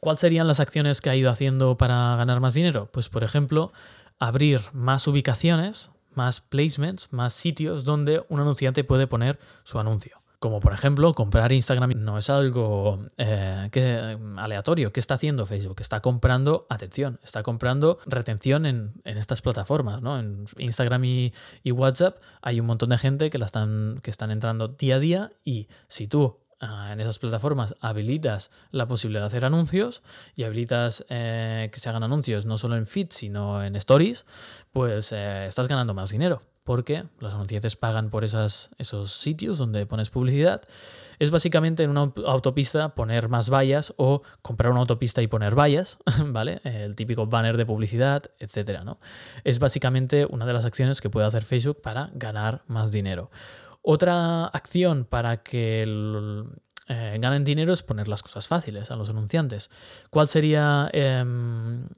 ¿Cuáles 0.00 0.20
serían 0.20 0.48
las 0.48 0.58
acciones 0.58 1.02
que 1.02 1.10
ha 1.10 1.16
ido 1.16 1.30
haciendo 1.30 1.76
para 1.76 2.16
ganar 2.16 2.40
más 2.40 2.54
dinero? 2.54 2.88
Pues, 2.90 3.10
por 3.10 3.24
ejemplo, 3.24 3.72
abrir 4.18 4.62
más 4.72 5.06
ubicaciones, 5.06 5.90
más 6.14 6.40
placements, 6.40 7.12
más 7.12 7.34
sitios 7.34 7.84
donde 7.84 8.24
un 8.30 8.40
anunciante 8.40 8.84
puede 8.84 9.06
poner 9.06 9.38
su 9.64 9.78
anuncio. 9.78 10.17
Como 10.38 10.60
por 10.60 10.72
ejemplo, 10.72 11.12
comprar 11.14 11.50
Instagram 11.50 11.94
no 11.96 12.16
es 12.16 12.30
algo 12.30 13.00
eh, 13.16 13.68
que, 13.72 14.16
aleatorio. 14.36 14.92
¿Qué 14.92 15.00
está 15.00 15.14
haciendo 15.14 15.46
Facebook? 15.46 15.80
Está 15.80 16.00
comprando 16.00 16.64
atención, 16.68 17.18
está 17.24 17.42
comprando 17.42 17.98
retención 18.06 18.64
en, 18.64 18.92
estas 19.04 19.42
plataformas. 19.42 20.00
¿no? 20.00 20.16
En 20.16 20.46
Instagram 20.58 21.04
y, 21.04 21.32
WhatsApp 21.72 22.22
hay 22.40 22.60
un 22.60 22.66
montón 22.66 22.90
de 22.90 22.98
gente 22.98 23.30
que, 23.30 23.38
la 23.38 23.46
están, 23.46 23.98
que 24.02 24.10
están 24.10 24.30
entrando 24.30 24.68
día 24.68 24.96
a 24.96 24.98
día 25.00 25.32
y 25.44 25.66
si 25.88 26.06
tú 26.06 26.38
ah, 26.60 26.90
en 26.92 27.00
esas 27.00 27.18
plataformas 27.18 27.74
habilitas 27.80 28.52
la 28.70 28.86
posibilidad 28.86 29.22
de 29.22 29.26
hacer 29.26 29.44
anuncios 29.44 30.02
y 30.36 30.44
habilitas 30.44 31.04
eh, 31.08 31.68
que 31.72 31.80
se 31.80 31.88
hagan 31.88 32.04
anuncios 32.04 32.46
no 32.46 32.58
solo 32.58 32.76
en 32.76 32.86
feed, 32.86 33.08
sino 33.10 33.64
en 33.64 33.74
stories, 33.74 34.24
pues 34.70 35.10
eh, 35.10 35.46
estás 35.46 35.66
ganando 35.66 35.94
más 35.94 36.10
dinero 36.10 36.42
porque 36.68 37.04
los 37.18 37.32
anunciantes 37.32 37.76
pagan 37.76 38.10
por 38.10 38.26
esos 38.26 38.68
sitios 39.06 39.56
donde 39.56 39.86
pones 39.86 40.10
publicidad. 40.10 40.60
Es 41.18 41.30
básicamente 41.30 41.82
en 41.82 41.88
una 41.88 42.12
autopista 42.26 42.90
poner 42.90 43.30
más 43.30 43.48
vallas 43.48 43.94
o 43.96 44.20
comprar 44.42 44.72
una 44.72 44.80
autopista 44.80 45.22
y 45.22 45.28
poner 45.28 45.54
vallas, 45.54 45.96
¿vale? 46.26 46.60
El 46.64 46.94
típico 46.94 47.26
banner 47.26 47.56
de 47.56 47.64
publicidad, 47.64 48.24
etcétera, 48.38 48.84
¿no? 48.84 49.00
Es 49.44 49.60
básicamente 49.60 50.26
una 50.28 50.44
de 50.44 50.52
las 50.52 50.66
acciones 50.66 51.00
que 51.00 51.08
puede 51.08 51.26
hacer 51.26 51.42
Facebook 51.42 51.80
para 51.80 52.10
ganar 52.12 52.60
más 52.66 52.92
dinero. 52.92 53.30
Otra 53.80 54.44
acción 54.44 55.06
para 55.06 55.42
que 55.42 55.84
eh, 56.86 57.16
ganen 57.18 57.44
dinero 57.44 57.72
es 57.72 57.82
poner 57.82 58.08
las 58.08 58.22
cosas 58.22 58.46
fáciles 58.46 58.90
a 58.90 58.96
los 58.96 59.08
anunciantes. 59.08 59.70
¿Cuál 60.10 60.28
sería 60.28 60.90
em, 60.92 61.88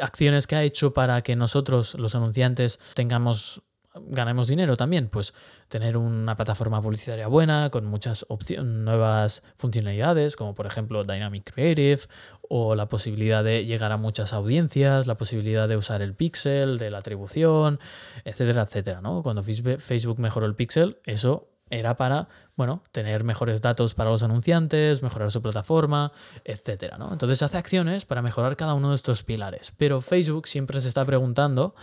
acciones 0.00 0.46
que 0.46 0.56
ha 0.56 0.62
hecho 0.62 0.94
para 0.94 1.20
que 1.20 1.36
nosotros, 1.36 1.92
los 1.96 2.14
anunciantes, 2.14 2.80
tengamos 2.94 3.60
ganemos 3.94 4.48
dinero 4.48 4.76
también? 4.76 5.08
Pues 5.08 5.34
tener 5.68 5.96
una 5.96 6.36
plataforma 6.36 6.80
publicitaria 6.82 7.26
buena, 7.28 7.70
con 7.70 7.86
muchas 7.86 8.26
nuevas 8.62 9.42
funcionalidades, 9.56 10.36
como 10.36 10.54
por 10.54 10.66
ejemplo 10.66 11.04
Dynamic 11.04 11.52
Creative, 11.52 12.02
o 12.48 12.74
la 12.74 12.88
posibilidad 12.88 13.42
de 13.42 13.64
llegar 13.64 13.92
a 13.92 13.96
muchas 13.96 14.32
audiencias, 14.32 15.06
la 15.06 15.16
posibilidad 15.16 15.68
de 15.68 15.76
usar 15.76 16.02
el 16.02 16.14
pixel, 16.14 16.78
de 16.78 16.90
la 16.90 16.98
atribución, 16.98 17.78
etcétera, 18.24 18.62
etcétera. 18.62 19.00
¿no? 19.00 19.22
Cuando 19.22 19.42
Facebook 19.42 20.18
mejoró 20.18 20.46
el 20.46 20.54
pixel, 20.54 20.98
eso 21.04 21.48
era 21.70 21.96
para, 21.96 22.28
bueno, 22.56 22.82
tener 22.92 23.24
mejores 23.24 23.60
datos 23.60 23.94
para 23.94 24.10
los 24.10 24.22
anunciantes, 24.22 25.02
mejorar 25.02 25.30
su 25.30 25.40
plataforma, 25.40 26.12
etcétera, 26.44 26.98
¿no? 26.98 27.10
Entonces 27.10 27.42
hace 27.42 27.56
acciones 27.56 28.04
para 28.04 28.22
mejorar 28.22 28.56
cada 28.56 28.74
uno 28.74 28.90
de 28.90 28.96
estos 28.96 29.22
pilares. 29.22 29.72
Pero 29.76 30.00
Facebook 30.00 30.46
siempre 30.46 30.80
se 30.80 30.88
está 30.88 31.04
preguntando 31.04 31.74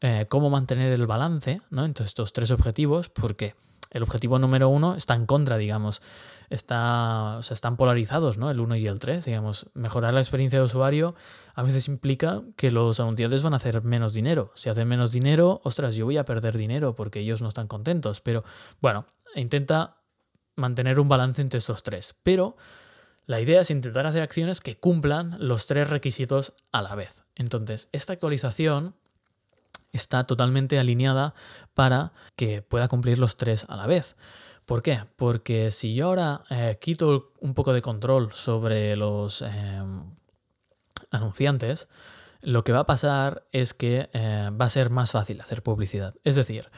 eh, 0.00 0.26
cómo 0.28 0.50
mantener 0.50 0.92
el 0.92 1.06
balance 1.06 1.60
¿no? 1.70 1.84
entre 1.84 2.04
estos 2.04 2.32
tres 2.32 2.50
objetivos, 2.50 3.08
porque 3.08 3.54
el 3.90 4.02
objetivo 4.02 4.38
número 4.38 4.68
uno 4.68 4.94
está 4.94 5.14
en 5.14 5.26
contra, 5.26 5.56
digamos, 5.56 6.02
está, 6.50 7.36
o 7.36 7.40
están 7.40 7.76
polarizados, 7.76 8.36
¿no? 8.36 8.50
El 8.50 8.60
uno 8.60 8.76
y 8.76 8.86
el 8.86 8.98
tres, 8.98 9.24
digamos, 9.24 9.70
mejorar 9.74 10.12
la 10.12 10.20
experiencia 10.20 10.58
de 10.58 10.64
usuario 10.64 11.14
a 11.54 11.62
veces 11.62 11.88
implica 11.88 12.42
que 12.56 12.70
los 12.70 13.00
anunciantes 13.00 13.42
van 13.42 13.54
a 13.54 13.56
hacer 13.56 13.82
menos 13.82 14.12
dinero. 14.12 14.50
Si 14.54 14.68
hacen 14.68 14.88
menos 14.88 15.12
dinero, 15.12 15.60
ostras, 15.64 15.94
yo 15.94 16.04
voy 16.04 16.18
a 16.18 16.24
perder 16.24 16.58
dinero 16.58 16.94
porque 16.94 17.20
ellos 17.20 17.42
no 17.42 17.48
están 17.48 17.68
contentos, 17.68 18.20
pero 18.20 18.44
bueno, 18.80 19.06
intenta 19.34 20.02
mantener 20.56 20.98
un 21.00 21.08
balance 21.08 21.40
entre 21.40 21.58
estos 21.58 21.82
tres, 21.82 22.16
pero 22.22 22.56
la 23.26 23.40
idea 23.40 23.60
es 23.60 23.70
intentar 23.70 24.06
hacer 24.06 24.22
acciones 24.22 24.60
que 24.60 24.78
cumplan 24.78 25.36
los 25.38 25.66
tres 25.66 25.88
requisitos 25.90 26.54
a 26.72 26.82
la 26.82 26.94
vez. 26.94 27.24
Entonces, 27.34 27.88
esta 27.92 28.12
actualización 28.12 28.94
está 29.96 30.24
totalmente 30.24 30.78
alineada 30.78 31.34
para 31.74 32.12
que 32.36 32.62
pueda 32.62 32.88
cumplir 32.88 33.18
los 33.18 33.36
tres 33.36 33.66
a 33.68 33.76
la 33.76 33.86
vez. 33.86 34.16
¿Por 34.66 34.82
qué? 34.82 35.00
Porque 35.16 35.70
si 35.70 35.94
yo 35.94 36.06
ahora 36.06 36.42
eh, 36.50 36.78
quito 36.80 37.32
un 37.40 37.54
poco 37.54 37.72
de 37.72 37.82
control 37.82 38.32
sobre 38.32 38.96
los 38.96 39.42
em, 39.42 40.16
anunciantes, 41.10 41.88
lo 42.42 42.64
que 42.64 42.72
va 42.72 42.80
a 42.80 42.86
pasar 42.86 43.46
es 43.52 43.74
que 43.74 44.10
eh, 44.12 44.50
va 44.50 44.64
a 44.66 44.70
ser 44.70 44.90
más 44.90 45.12
fácil 45.12 45.40
hacer 45.40 45.62
publicidad. 45.62 46.14
Es 46.24 46.34
decir, 46.34 46.70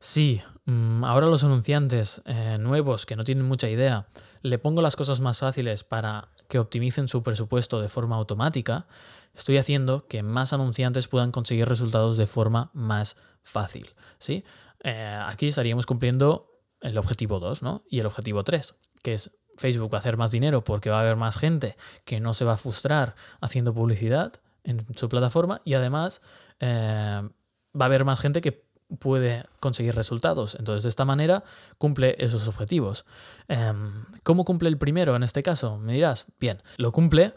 si 0.00 0.42
mm, 0.64 1.04
ahora 1.04 1.26
los 1.26 1.44
anunciantes 1.44 2.22
eh, 2.24 2.56
nuevos 2.58 3.06
que 3.06 3.16
no 3.16 3.24
tienen 3.24 3.46
mucha 3.46 3.68
idea 3.68 4.06
le 4.42 4.58
pongo 4.58 4.82
las 4.82 4.96
cosas 4.96 5.20
más 5.20 5.38
fáciles 5.38 5.84
para 5.84 6.28
que 6.48 6.58
optimicen 6.58 7.08
su 7.08 7.22
presupuesto 7.22 7.80
de 7.80 7.88
forma 7.88 8.16
automática, 8.16 8.86
estoy 9.34 9.58
haciendo 9.58 10.06
que 10.06 10.22
más 10.22 10.52
anunciantes 10.52 11.08
puedan 11.08 11.32
conseguir 11.32 11.68
resultados 11.68 12.16
de 12.16 12.26
forma 12.26 12.70
más 12.72 13.16
fácil. 13.42 13.94
¿sí? 14.18 14.44
Eh, 14.82 15.20
aquí 15.26 15.48
estaríamos 15.48 15.86
cumpliendo 15.86 16.60
el 16.80 16.98
objetivo 16.98 17.40
2 17.40 17.62
¿no? 17.62 17.82
y 17.88 18.00
el 18.00 18.06
objetivo 18.06 18.44
3, 18.44 18.74
que 19.02 19.14
es 19.14 19.30
Facebook 19.56 19.92
va 19.92 19.98
a 19.98 20.00
hacer 20.00 20.16
más 20.16 20.30
dinero 20.30 20.64
porque 20.64 20.90
va 20.90 20.98
a 20.98 21.00
haber 21.00 21.16
más 21.16 21.38
gente 21.38 21.76
que 22.04 22.20
no 22.20 22.34
se 22.34 22.44
va 22.44 22.54
a 22.54 22.56
frustrar 22.56 23.14
haciendo 23.40 23.72
publicidad 23.72 24.32
en 24.64 24.84
su 24.96 25.08
plataforma 25.08 25.60
y 25.64 25.74
además 25.74 26.20
eh, 26.60 27.22
va 27.78 27.84
a 27.84 27.86
haber 27.86 28.04
más 28.04 28.20
gente 28.20 28.40
que 28.40 28.64
puede 28.98 29.44
conseguir 29.60 29.94
resultados. 29.94 30.56
Entonces, 30.58 30.82
de 30.82 30.88
esta 30.88 31.04
manera 31.04 31.44
cumple 31.78 32.16
esos 32.18 32.48
objetivos. 32.48 33.04
Em, 33.48 34.04
¿Cómo 34.22 34.44
cumple 34.44 34.68
el 34.68 34.78
primero 34.78 35.16
en 35.16 35.22
este 35.22 35.42
caso? 35.42 35.78
Me 35.78 35.94
dirás, 35.94 36.26
bien, 36.38 36.62
lo 36.76 36.92
cumple 36.92 37.34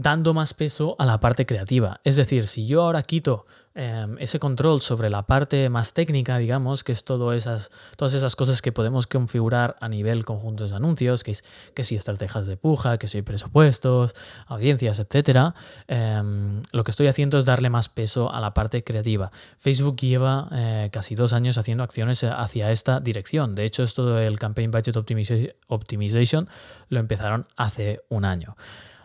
dando 0.00 0.32
más 0.32 0.54
peso 0.54 0.96
a 0.98 1.04
la 1.04 1.20
parte 1.20 1.44
creativa. 1.44 2.00
Es 2.04 2.16
decir, 2.16 2.46
si 2.46 2.66
yo 2.66 2.82
ahora 2.82 3.02
quito 3.02 3.44
em, 3.74 4.16
ese 4.18 4.38
control 4.38 4.80
sobre 4.80 5.10
la 5.10 5.26
parte 5.26 5.68
más 5.68 5.92
técnica, 5.92 6.38
digamos, 6.38 6.84
que 6.84 6.92
es 6.92 7.04
todo 7.04 7.34
esas, 7.34 7.70
todas 7.98 8.14
esas 8.14 8.34
cosas 8.34 8.62
que 8.62 8.72
podemos 8.72 9.06
configurar 9.06 9.76
a 9.78 9.88
nivel 9.88 10.24
conjuntos 10.24 10.70
de 10.70 10.76
anuncios, 10.76 11.22
que, 11.22 11.32
es, 11.32 11.44
que 11.74 11.84
si 11.84 11.96
estrategias 11.96 12.46
de 12.46 12.56
puja, 12.56 12.96
que 12.96 13.06
si 13.08 13.20
presupuestos, 13.20 14.14
audiencias, 14.46 14.98
etc., 15.00 15.54
em, 15.86 16.62
lo 16.72 16.82
que 16.82 16.92
estoy 16.92 17.06
haciendo 17.06 17.36
es 17.36 17.44
darle 17.44 17.68
más 17.68 17.90
peso 17.90 18.32
a 18.32 18.40
la 18.40 18.54
parte 18.54 18.82
creativa. 18.82 19.30
Facebook 19.58 19.96
lleva 19.98 20.48
eh, 20.50 20.88
casi 20.90 21.14
dos 21.14 21.34
años 21.34 21.58
haciendo 21.58 21.84
acciones 21.84 22.24
hacia 22.24 22.72
esta 22.72 23.00
dirección. 23.00 23.54
De 23.54 23.66
hecho, 23.66 23.82
esto 23.82 24.06
del 24.14 24.38
Campaign 24.38 24.70
Budget 24.70 24.96
Optimization 24.96 26.48
lo 26.88 27.00
empezaron 27.00 27.46
hace 27.56 28.00
un 28.08 28.24
año. 28.24 28.56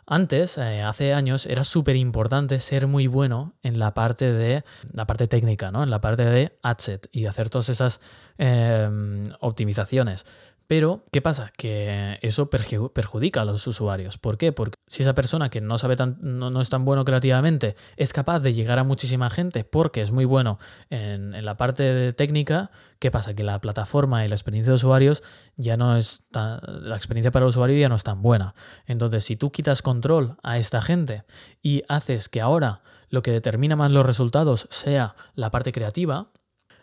Antes, 0.07 0.59
eh, 0.59 0.83
hace 0.83 1.13
años, 1.13 1.47
era 1.47 1.63
súper 1.63 1.95
importante 1.95 2.59
ser 2.59 2.85
muy 2.85 3.07
bueno 3.07 3.53
en 3.63 3.79
la 3.79 3.95
parte 3.95 4.31
de 4.31 4.63
la 4.93 5.07
parte 5.07 5.25
técnica, 5.25 5.71
¿no? 5.71 5.81
En 5.81 5.89
la 5.89 5.99
parte 5.99 6.25
de 6.25 6.57
adset 6.61 7.09
y 7.11 7.25
hacer 7.25 7.49
todas 7.49 7.69
esas 7.69 8.01
em, 8.37 9.23
optimizaciones. 9.39 10.25
Pero, 10.67 11.03
¿qué 11.11 11.21
pasa? 11.21 11.51
Que 11.55 12.17
eso 12.21 12.49
perjudica 12.49 13.41
a 13.41 13.45
los 13.45 13.67
usuarios. 13.67 14.17
¿Por 14.17 14.37
qué? 14.37 14.51
Porque 14.51 14.75
si 14.87 15.03
esa 15.03 15.13
persona 15.13 15.49
que 15.49 15.61
no 15.61 15.77
sabe 15.77 15.95
tan, 15.95 16.17
no, 16.21 16.59
es 16.59 16.69
tan 16.69 16.85
bueno 16.85 17.05
creativamente 17.05 17.75
es 17.97 18.13
capaz 18.13 18.39
de 18.39 18.53
llegar 18.53 18.79
a 18.79 18.83
muchísima 18.83 19.29
gente 19.29 19.63
porque 19.63 20.01
es 20.01 20.11
muy 20.11 20.25
bueno 20.25 20.57
en, 20.89 21.45
la 21.45 21.55
parte 21.57 21.83
de 21.83 22.13
técnica, 22.13 22.71
¿qué 22.97 23.11
pasa? 23.11 23.35
Que 23.35 23.43
la 23.43 23.61
plataforma 23.61 24.25
y 24.25 24.29
la 24.29 24.35
experiencia 24.35 24.71
de 24.71 24.75
usuarios 24.75 25.21
ya 25.55 25.77
no 25.77 25.97
es 25.97 26.23
la 26.31 26.95
experiencia 26.95 27.31
para 27.31 27.45
el 27.45 27.49
usuario 27.49 27.77
ya 27.77 27.89
no 27.89 27.95
es 27.95 28.03
tan 28.03 28.23
buena. 28.23 28.55
Entonces, 28.87 29.23
si 29.23 29.35
tú 29.35 29.51
quitas 29.51 29.83
control 29.83 30.37
a 30.41 30.57
esta 30.57 30.81
gente 30.81 31.23
y 31.61 31.83
haces 31.87 32.27
que 32.27 32.41
ahora 32.41 32.81
lo 33.09 33.21
que 33.21 33.31
determina 33.31 33.75
más 33.75 33.91
los 33.91 34.05
resultados 34.05 34.67
sea 34.71 35.15
la 35.35 35.51
parte 35.51 35.71
creativa, 35.71 36.27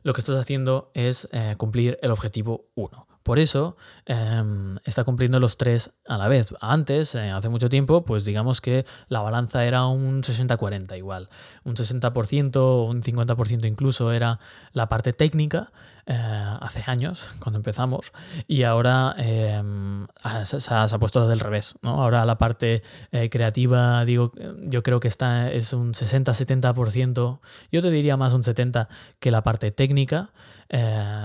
lo 0.02 0.12
que 0.12 0.20
estás 0.20 0.36
haciendo 0.36 0.90
es 0.94 1.28
eh, 1.32 1.54
cumplir 1.58 1.98
el 2.02 2.10
objetivo 2.10 2.64
1. 2.74 3.11
Por 3.22 3.38
eso 3.38 3.76
em, 4.06 4.74
está 4.84 5.04
cumpliendo 5.04 5.38
los 5.38 5.56
tres 5.56 5.92
a 6.06 6.18
la 6.18 6.28
vez. 6.28 6.54
Antes, 6.60 7.14
eh, 7.14 7.30
hace 7.30 7.48
mucho 7.48 7.68
tiempo, 7.68 8.04
pues 8.04 8.24
digamos 8.24 8.60
que 8.60 8.84
la 9.08 9.20
balanza 9.20 9.64
era 9.64 9.86
un 9.86 10.22
60-40 10.22 10.96
igual. 10.96 11.28
Un 11.64 11.74
60% 11.76 12.56
o 12.56 12.84
un 12.84 13.02
50% 13.02 13.66
incluso 13.66 14.12
era 14.12 14.40
la 14.72 14.88
parte 14.88 15.12
técnica 15.12 15.70
eh, 16.06 16.18
hace 16.60 16.82
años, 16.88 17.30
cuando 17.38 17.58
empezamos, 17.58 18.12
y 18.48 18.64
ahora 18.64 19.14
em, 19.18 20.04
se, 20.42 20.74
ha 20.74 20.98
puesto 20.98 21.28
del 21.28 21.38
revés. 21.38 21.76
¿no? 21.82 22.02
Ahora 22.02 22.24
la 22.24 22.38
parte 22.38 22.82
eh, 23.12 23.30
creativa, 23.30 24.04
digo, 24.04 24.32
yo 24.62 24.82
creo 24.82 24.98
que 24.98 25.06
está, 25.06 25.52
es 25.52 25.72
un 25.72 25.94
60-70%, 25.94 27.38
yo 27.70 27.82
te 27.82 27.90
diría 27.90 28.16
más 28.16 28.32
un 28.32 28.42
70% 28.42 28.88
que 29.20 29.30
la 29.30 29.42
parte 29.44 29.70
técnica, 29.70 30.30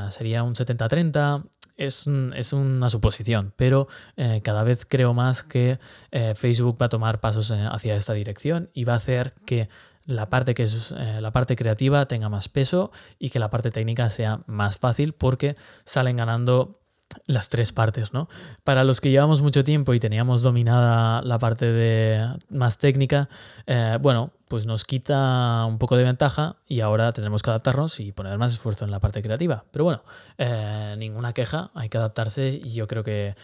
sería 0.10 0.44
un 0.44 0.56
70-30 0.56 1.46
es, 1.78 2.08
una 2.08 2.90
suposición, 2.90 3.54
pero 3.56 3.88
eh, 4.18 4.42
cada 4.44 4.64
vez 4.64 4.86
creo 4.86 5.14
más 5.14 5.44
que 5.44 5.80
eh, 6.12 6.34
Facebook 6.36 6.78
va 6.82 6.88
a 6.88 6.90
tomar 6.90 7.20
pasos 7.20 7.52
eh, 7.52 7.68
hacia 7.72 7.96
esta 7.96 8.14
dirección 8.14 8.70
y 8.74 8.84
va 8.84 8.94
a 8.94 8.98
hacer 8.98 9.34
que 9.46 9.70
la 10.06 10.30
parte 10.30 10.54
que 10.54 10.64
es 10.64 10.92
la 10.92 11.32
parte 11.32 11.58
creativa 11.58 12.06
tenga 12.08 12.30
más 12.30 12.48
peso 12.48 12.92
y 13.20 13.30
que 13.30 13.40
la 13.40 13.50
parte 13.50 13.72
técnica 13.72 14.10
sea 14.10 14.40
más 14.48 14.78
fácil 14.78 15.12
porque 15.12 15.56
salen 15.84 16.16
ganando 16.16 16.80
las 17.26 17.50
tres 17.50 17.74
partes, 17.74 18.14
¿no? 18.14 18.30
Para 18.64 18.86
los 18.86 19.02
que 19.02 19.10
llevamos 19.10 19.42
mucho 19.42 19.66
tiempo 19.66 19.94
y 19.94 20.00
teníamos 20.00 20.44
dominada 20.44 21.22
la 21.24 21.40
parte 21.40 21.66
de 21.66 22.26
más 22.50 22.78
técnica, 22.78 23.28
bueno, 24.00 24.32
pues 24.48 24.66
nos 24.66 24.86
quita 24.86 25.66
un 25.68 25.78
poco 25.78 25.98
de 25.98 26.04
ventaja 26.04 26.56
y 26.68 26.80
ahora 26.80 27.12
tendremos 27.12 27.42
que 27.42 27.50
adaptarnos 27.50 28.00
y 28.00 28.12
poner 28.12 28.38
más 28.38 28.54
esfuerzo 28.54 28.86
en 28.86 28.92
la 28.92 29.00
parte 29.00 29.22
creativa. 29.22 29.66
Pero 29.72 29.84
bueno, 29.84 30.04
eh, 30.38 30.96
ninguna 30.98 31.34
queja, 31.34 31.72
hay 31.74 31.90
que 31.90 31.98
adaptarse 31.98 32.62
y 32.64 32.74
yo 32.74 32.88
creo 32.88 33.04
que, 33.04 33.36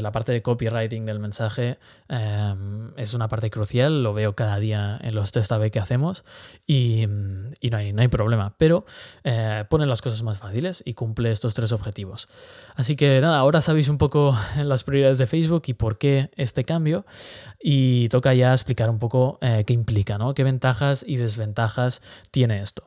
la 0.00 0.10
parte 0.10 0.32
de 0.32 0.40
copywriting 0.40 1.04
del 1.04 1.18
mensaje 1.18 1.78
eh, 2.08 2.54
es 2.96 3.12
una 3.12 3.28
parte 3.28 3.50
crucial, 3.50 4.02
lo 4.02 4.14
veo 4.14 4.34
cada 4.34 4.58
día 4.58 4.98
en 5.02 5.14
los 5.14 5.30
test 5.32 5.52
A-B 5.52 5.70
que 5.70 5.80
hacemos 5.80 6.24
y, 6.66 7.04
no, 7.06 7.76
hay, 7.76 7.92
no, 7.92 8.00
hay, 8.00 8.08
problema, 8.08 8.54
pero 8.56 8.86
eh, 9.22 9.64
pone 9.68 9.84
las 9.84 10.00
cosas 10.00 10.22
más 10.22 10.38
fáciles 10.38 10.82
y 10.86 10.94
cumple 10.94 11.30
estos 11.30 11.52
tres 11.52 11.72
objetivos. 11.72 12.28
Así 12.74 12.96
que 12.96 13.20
nada, 13.20 13.36
ahora 13.38 13.60
sabéis 13.60 13.88
un 13.88 13.98
poco 13.98 14.36
las 14.56 14.82
prioridades 14.82 15.18
de 15.18 15.26
Facebook 15.26 15.64
y 15.66 15.74
por 15.74 15.98
qué 15.98 16.30
este 16.36 16.64
cambio 16.64 17.04
y 17.62 18.08
toca 18.08 18.32
ya 18.32 18.52
explicar 18.52 18.88
un 18.88 18.98
poco 18.98 19.38
qué 19.40 19.72
implica, 19.72 20.18
¿no? 20.18 20.34
¿Qué 20.34 20.42
ventajas 20.52 21.04
y 21.06 21.16
desventajas 21.16 22.02
tiene 22.30 22.60
esto. 22.60 22.84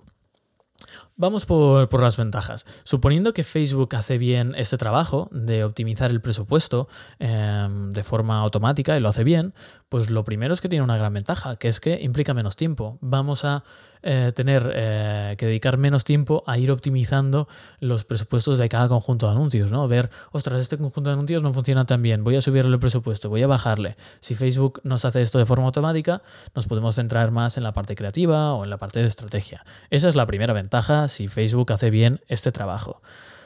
Vamos 1.18 1.46
por, 1.46 2.02
las 2.02 2.18
ventajas. 2.18 2.66
Suponiendo 2.84 3.34
que 3.34 3.46
Facebook 3.46 3.96
hace 3.96 4.18
bien 4.18 4.54
este 4.58 4.76
trabajo 4.76 5.30
de 5.32 5.64
optimizar 5.64 6.12
el 6.12 6.20
presupuesto 6.20 6.90
em, 7.20 7.90
de 7.92 8.04
forma 8.04 8.42
automática 8.42 8.98
y 8.98 9.00
lo 9.00 9.08
hace 9.08 9.24
bien, 9.24 9.54
pues 9.88 10.10
lo 10.10 10.26
primero 10.26 10.54
es 10.54 10.60
que 10.60 10.68
tiene 10.68 10.84
una 10.84 10.98
gran 10.98 11.14
ventaja, 11.14 11.56
que 11.56 11.70
es 11.70 11.80
que 11.80 12.02
implica 12.02 12.34
menos 12.34 12.58
tiempo. 12.58 12.98
Vamos 13.00 13.46
a 13.46 13.64
eh, 14.08 14.34
tener 14.36 14.72
eh, 14.76 15.36
que 15.36 15.48
dedicar 15.48 15.78
menos 15.78 16.04
tiempo 16.04 16.44
a 16.46 16.60
ir 16.60 16.70
optimizando 16.70 17.48
los 17.80 18.06
presupuestos 18.06 18.60
de 18.60 18.70
cada 18.70 18.88
conjunto 18.88 19.26
de 19.26 19.32
anuncios, 19.32 19.72
¿no? 19.72 19.88
Ver, 19.88 20.12
ostras, 20.32 20.60
este 20.60 20.78
conjunto 20.78 21.10
de 21.10 21.14
anuncios 21.16 21.42
no 21.42 21.52
funciona 21.54 21.86
tan 21.86 22.04
bien, 22.04 22.24
voy 22.24 22.36
a 22.36 22.42
subirle 22.42 22.72
el 22.72 22.80
presupuesto, 22.80 23.30
voy 23.30 23.42
a 23.42 23.48
bajarle. 23.48 23.98
Si 24.20 24.36
Facebook 24.36 24.80
nos 24.84 25.06
hace 25.06 25.24
esto 25.24 25.40
de 25.40 25.46
forma 25.46 25.66
automática, 25.66 26.22
nos 26.54 26.68
podemos 26.68 26.94
centrar 26.94 27.32
más 27.32 27.58
en 27.58 27.64
la 27.64 27.74
parte 27.74 27.96
creativa 27.96 28.54
o 28.54 28.64
en 28.64 28.70
la 28.70 28.78
parte 28.78 29.00
de 29.00 29.08
estrategia. 29.08 29.66
Esa 29.90 30.08
es 30.08 30.16
la 30.16 30.28
primera 30.28 30.54
ventaja 30.54 31.05
si 31.08 31.28
Facebook 31.28 31.72
hace 31.72 31.90
bien 31.90 32.22
este 32.28 32.52
trabajo. 32.52 33.02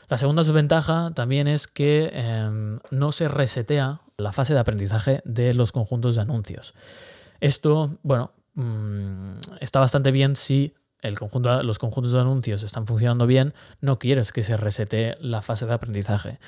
La 0.10 0.17
segunda 0.17 0.41
desventaja 0.41 1.12
también 1.13 1.48
es 1.48 1.67
que 1.67 2.10
em, 2.13 2.80
no 2.89 3.12
se 3.12 3.28
resetea 3.28 4.02
la 4.17 4.32
fase 4.32 4.54
de 4.54 4.60
aprendizaje 4.60 5.22
de 5.24 5.54
los 5.54 5.72
conjuntos 5.72 6.15
de 6.15 6.22
anuncios. 6.22 6.74
Esto, 7.41 7.91
bueno, 8.02 8.32
mm, 8.56 9.28
está 9.62 9.80
bastante 9.80 10.12
bien 10.12 10.36
si 10.36 10.74
los 11.02 11.80
conjuntos 11.80 12.12
de 12.12 12.19
anuncios 12.19 12.63
están 12.63 12.86
funcionando 12.86 13.26
bien, 13.28 13.54
no 13.82 14.00
quieres 14.00 14.34
que 14.34 14.43
se 14.43 14.58
resetee 14.58 15.17
la 15.22 15.41
fase 15.41 15.65
de 15.65 15.74
aprendizaje. 15.74 16.39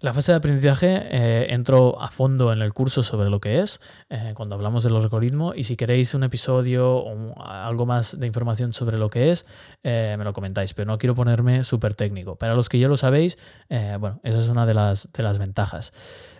La 0.00 0.14
fase 0.14 0.32
de 0.32 0.36
aprendizaje 0.36 1.08
eh, 1.10 1.52
entro 1.52 2.00
a 2.00 2.10
fondo 2.10 2.54
en 2.54 2.62
el 2.62 2.72
curso 2.72 3.02
sobre 3.02 3.28
lo 3.28 3.38
que 3.38 3.60
es, 3.60 3.80
eh, 4.08 4.32
cuando 4.34 4.54
hablamos 4.54 4.82
del 4.82 4.96
algoritmo, 4.96 5.52
y 5.54 5.64
si 5.64 5.76
queréis 5.76 6.14
un 6.14 6.24
episodio 6.24 6.96
o 6.96 7.42
algo 7.42 7.84
más 7.84 8.18
de 8.18 8.26
información 8.26 8.72
sobre 8.72 8.96
lo 8.96 9.10
que 9.10 9.30
es, 9.30 9.44
eh, 9.82 10.14
me 10.16 10.24
lo 10.24 10.32
comentáis, 10.32 10.72
pero 10.72 10.86
no 10.86 10.96
quiero 10.96 11.14
ponerme 11.14 11.64
súper 11.64 11.94
técnico. 11.94 12.36
Para 12.36 12.54
los 12.54 12.70
que 12.70 12.78
ya 12.78 12.88
lo 12.88 12.96
sabéis, 12.96 13.36
bueno, 13.68 14.20
esa 14.22 14.38
es 14.38 14.48
una 14.48 14.64
de 14.64 14.74
las, 14.74 15.10
de 15.12 15.22
las 15.22 15.38
ventajas. 15.38 15.92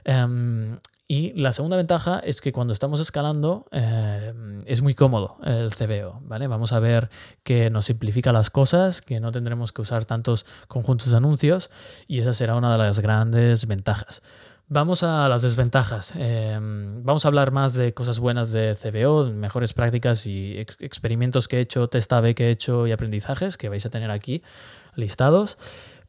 Em, 0.05 0.79
y 1.13 1.33
la 1.33 1.53
segunda 1.53 1.77
ventaja 1.77 2.21
es 2.21 2.41
que 2.41 2.53
cuando 2.53 2.73
estamos 2.73 3.01
escalando 3.01 3.67
eh, 3.73 4.33
es 4.65 4.81
muy 4.81 4.95
cómodo 4.95 5.39
el 5.45 5.75
CBO, 5.75 6.21
¿vale? 6.23 6.47
Vamos 6.47 6.73
a 6.73 6.79
ver 6.79 7.11
que 7.43 7.69
nos 7.69 7.87
simplifica 7.87 8.31
las 8.33 8.49
cosas, 8.49 9.03
que 9.03 9.19
no 9.19 9.33
tendremos 9.33 9.73
que 9.73 9.83
usar 9.83 10.05
tantos 10.05 10.47
conjuntos 10.69 11.11
de 11.11 11.17
anuncios 11.17 11.69
y 12.07 12.21
esa 12.21 12.33
será 12.33 12.55
una 12.55 12.71
de 12.71 12.79
las 12.79 13.01
grandes 13.01 13.67
ventajas. 13.67 14.23
Vamos 14.69 15.03
a 15.03 15.29
las 15.29 15.43
desventajas. 15.43 16.13
Em, 16.15 17.03
vamos 17.03 17.25
a 17.25 17.29
hablar 17.29 17.51
más 17.51 17.75
de 17.75 17.93
cosas 17.93 18.21
buenas 18.21 18.53
de 18.53 18.77
CBO, 18.77 19.31
mejores 19.31 19.73
prácticas 19.73 20.29
y 20.29 20.59
experimentos 20.79 21.49
que 21.49 21.57
he 21.57 21.61
hecho, 21.61 21.89
test 21.89 22.13
A-B 22.13 22.37
que 22.37 22.47
he 22.47 22.51
hecho 22.53 22.87
y 22.87 22.93
aprendizajes 22.93 23.57
que 23.57 23.69
vais 23.69 23.85
a 23.85 23.91
tener 23.91 24.13
aquí 24.13 24.45
listados. 24.95 25.59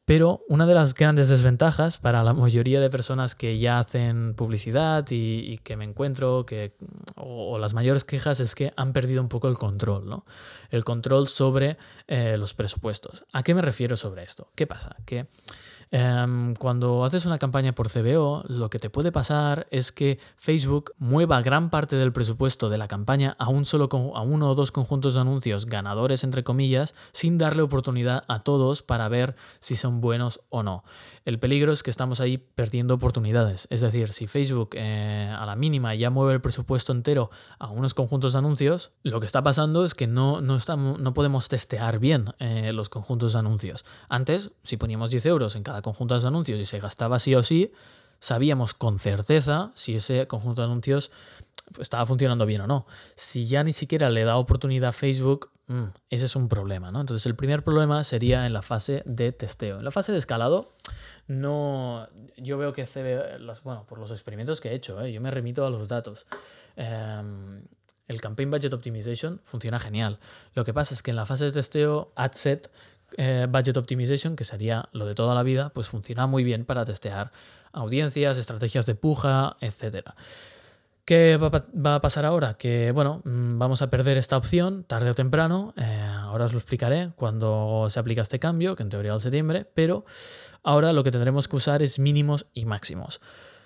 Pero 0.05 0.43
una 0.49 0.65
de 0.65 0.73
las 0.73 0.93
grandes 0.93 1.29
desventajas 1.29 1.97
para 1.97 2.23
la 2.23 2.33
mayoría 2.33 2.81
de 2.81 2.89
personas 2.89 3.35
que 3.35 3.59
ya 3.59 3.79
hacen 3.79 4.33
publicidad 4.35 5.05
y, 5.09 5.59
que 5.59 5.77
me 5.77 5.85
encuentro, 5.85 6.45
que, 6.45 6.75
o, 7.15 7.59
las 7.59 7.73
mayores 7.73 8.03
quejas 8.03 8.39
es 8.39 8.55
que 8.55 8.73
han 8.75 8.93
perdido 8.93 9.21
un 9.21 9.29
poco 9.29 9.47
el 9.47 9.57
control, 9.57 10.09
¿no? 10.09 10.25
El 10.69 10.83
control 10.83 11.27
sobre 11.27 11.77
eh, 12.07 12.35
los 12.37 12.53
presupuestos. 12.53 13.25
¿A 13.31 13.43
qué 13.43 13.53
me 13.53 13.61
refiero 13.61 13.95
sobre 13.95 14.23
esto? 14.23 14.51
¿Qué 14.55 14.65
pasa? 14.65 14.95
Que 15.05 15.27
Em, 15.93 16.55
cuando 16.55 17.03
haces 17.03 17.25
una 17.25 17.37
campaña 17.37 17.75
por 17.75 17.89
CBO, 17.89 18.45
lo 18.47 18.69
que 18.69 18.79
te 18.79 18.89
puede 18.89 19.11
pasar 19.11 19.67
es 19.71 19.91
que 19.91 20.19
Facebook 20.37 20.93
mueva 20.97 21.41
gran 21.41 21.69
parte 21.69 21.97
del 21.97 22.13
presupuesto 22.13 22.69
de 22.69 22.77
la 22.77 22.87
campaña 22.87 23.35
a, 23.37 23.49
un 23.49 23.65
solo, 23.65 23.89
a 24.15 24.21
uno 24.21 24.49
o 24.49 24.55
dos 24.55 24.71
conjuntos 24.71 25.15
de 25.15 25.19
anuncios 25.19 25.65
ganadores, 25.65 26.23
entre 26.23 26.45
comillas, 26.45 26.95
sin 27.11 27.37
darle 27.37 27.61
oportunidad 27.61 28.23
a 28.29 28.39
todos 28.39 28.83
para 28.83 29.09
ver 29.09 29.35
si 29.59 29.75
son 29.75 29.99
buenos 29.99 30.39
o 30.49 30.63
no. 30.63 30.85
El 31.25 31.39
peligro 31.39 31.73
es 31.73 31.83
que 31.83 31.91
estamos 31.91 32.21
ahí 32.21 32.37
perdiendo 32.37 32.93
oportunidades. 32.93 33.67
Es 33.69 33.81
decir, 33.81 34.13
si 34.13 34.27
Facebook 34.27 34.69
eh, 34.73 35.35
a 35.37 35.45
la 35.45 35.57
mínima 35.57 35.93
ya 35.93 36.09
mueve 36.09 36.33
el 36.33 36.41
presupuesto 36.41 36.93
entero 36.93 37.31
a 37.59 37.67
unos 37.67 37.93
conjuntos 37.93 38.31
de 38.31 38.39
anuncios, 38.39 38.93
lo 39.03 39.19
que 39.19 39.25
está 39.25 39.43
pasando 39.43 39.83
es 39.83 39.93
que 39.93 40.07
no, 40.07 40.39
no, 40.39 40.55
estamos, 40.55 40.99
no 40.99 41.13
podemos 41.13 41.49
testear 41.49 41.99
bien 41.99 42.33
eh, 42.39 42.71
los 42.71 42.87
conjuntos 42.87 43.33
de 43.33 43.39
anuncios. 43.39 43.83
Antes, 44.07 44.51
si 44.63 44.77
poníamos 44.77 45.11
10 45.11 45.25
euros 45.25 45.55
en 45.57 45.63
cada 45.63 45.80
conjunto 45.81 46.19
de 46.19 46.27
anuncios 46.27 46.59
y 46.59 46.65
se 46.65 46.79
gastaba 46.79 47.19
sí 47.19 47.35
o 47.35 47.43
sí, 47.43 47.71
sabíamos 48.19 48.73
con 48.73 48.99
certeza 48.99 49.71
si 49.75 49.95
ese 49.95 50.27
conjunto 50.27 50.61
de 50.61 50.67
anuncios 50.67 51.11
estaba 51.79 52.05
funcionando 52.05 52.45
bien 52.45 52.61
o 52.61 52.67
no. 52.67 52.85
Si 53.15 53.47
ya 53.47 53.63
ni 53.63 53.73
siquiera 53.73 54.09
le 54.09 54.23
da 54.23 54.37
oportunidad 54.37 54.89
a 54.89 54.93
Facebook, 54.93 55.51
mm, 55.67 55.85
ese 56.09 56.25
es 56.25 56.35
un 56.35 56.47
problema, 56.47 56.91
¿no? 56.91 57.01
Entonces 57.01 57.25
el 57.25 57.35
primer 57.35 57.63
problema 57.63 58.03
sería 58.03 58.45
en 58.45 58.53
la 58.53 58.61
fase 58.61 59.03
de 59.05 59.31
testeo. 59.31 59.79
En 59.79 59.85
la 59.85 59.91
fase 59.91 60.11
de 60.11 60.17
escalado, 60.17 60.71
no. 61.27 62.07
Yo 62.37 62.57
veo 62.57 62.73
que 62.73 62.87
las, 63.39 63.63
bueno, 63.63 63.85
por 63.87 63.97
los 63.97 64.11
experimentos 64.11 64.59
que 64.61 64.69
he 64.69 64.75
hecho, 64.75 65.01
¿eh? 65.01 65.11
yo 65.11 65.21
me 65.21 65.31
remito 65.31 65.65
a 65.65 65.69
los 65.69 65.87
datos. 65.87 66.25
Em, 66.75 67.63
el 68.07 68.19
Campaign 68.19 68.51
Budget 68.51 68.73
Optimization 68.73 69.39
funciona 69.45 69.79
genial. 69.79 70.19
Lo 70.53 70.65
que 70.65 70.73
pasa 70.73 70.93
es 70.93 71.01
que 71.01 71.11
en 71.11 71.17
la 71.17 71.25
fase 71.25 71.45
de 71.45 71.51
testeo, 71.51 72.11
AdSet 72.15 72.69
eh, 73.17 73.47
Budget 73.49 73.77
Optimization, 73.77 74.35
que 74.35 74.43
sería 74.43 74.89
lo 74.91 75.05
de 75.05 75.15
toda 75.15 75.35
la 75.35 75.43
vida, 75.43 75.69
pues 75.69 75.87
funciona 75.87 76.27
muy 76.27 76.43
bien 76.43 76.65
para 76.65 76.85
testear 76.85 77.31
audiencias, 77.73 78.37
estrategias 78.37 78.85
de 78.85 78.95
puja, 78.95 79.57
etc. 79.61 80.11
¿Qué 81.05 81.37
va, 81.37 81.95
a 81.95 82.01
pasar 82.01 82.25
ahora? 82.25 82.53
Que 82.53 82.91
bueno, 82.91 83.21
mm, 83.25 83.57
vamos 83.57 83.81
a 83.81 83.89
perder 83.89 84.17
esta 84.17 84.37
opción 84.37 84.83
tarde 84.83 85.09
o 85.09 85.13
temprano. 85.13 85.73
Eh, 85.75 86.07
ahora 86.21 86.45
os 86.45 86.53
lo 86.53 86.59
explicaré 86.59 87.09
cuando 87.15 87.87
se 87.89 87.99
aplica 87.99 88.21
este 88.21 88.39
cambio, 88.39 88.75
que 88.75 88.83
en 88.83 88.89
teoría 88.89 89.15
es 89.15 89.23
septiembre, 89.23 89.65
pero 89.73 90.05
ahora 90.63 90.93
lo 90.93 91.03
que 91.03 91.11
tendremos 91.11 91.47
que 91.47 91.55
usar 91.55 91.81
es 91.81 91.99
mínimos 91.99 92.45
y 92.53 92.65
máximos. 92.65 93.19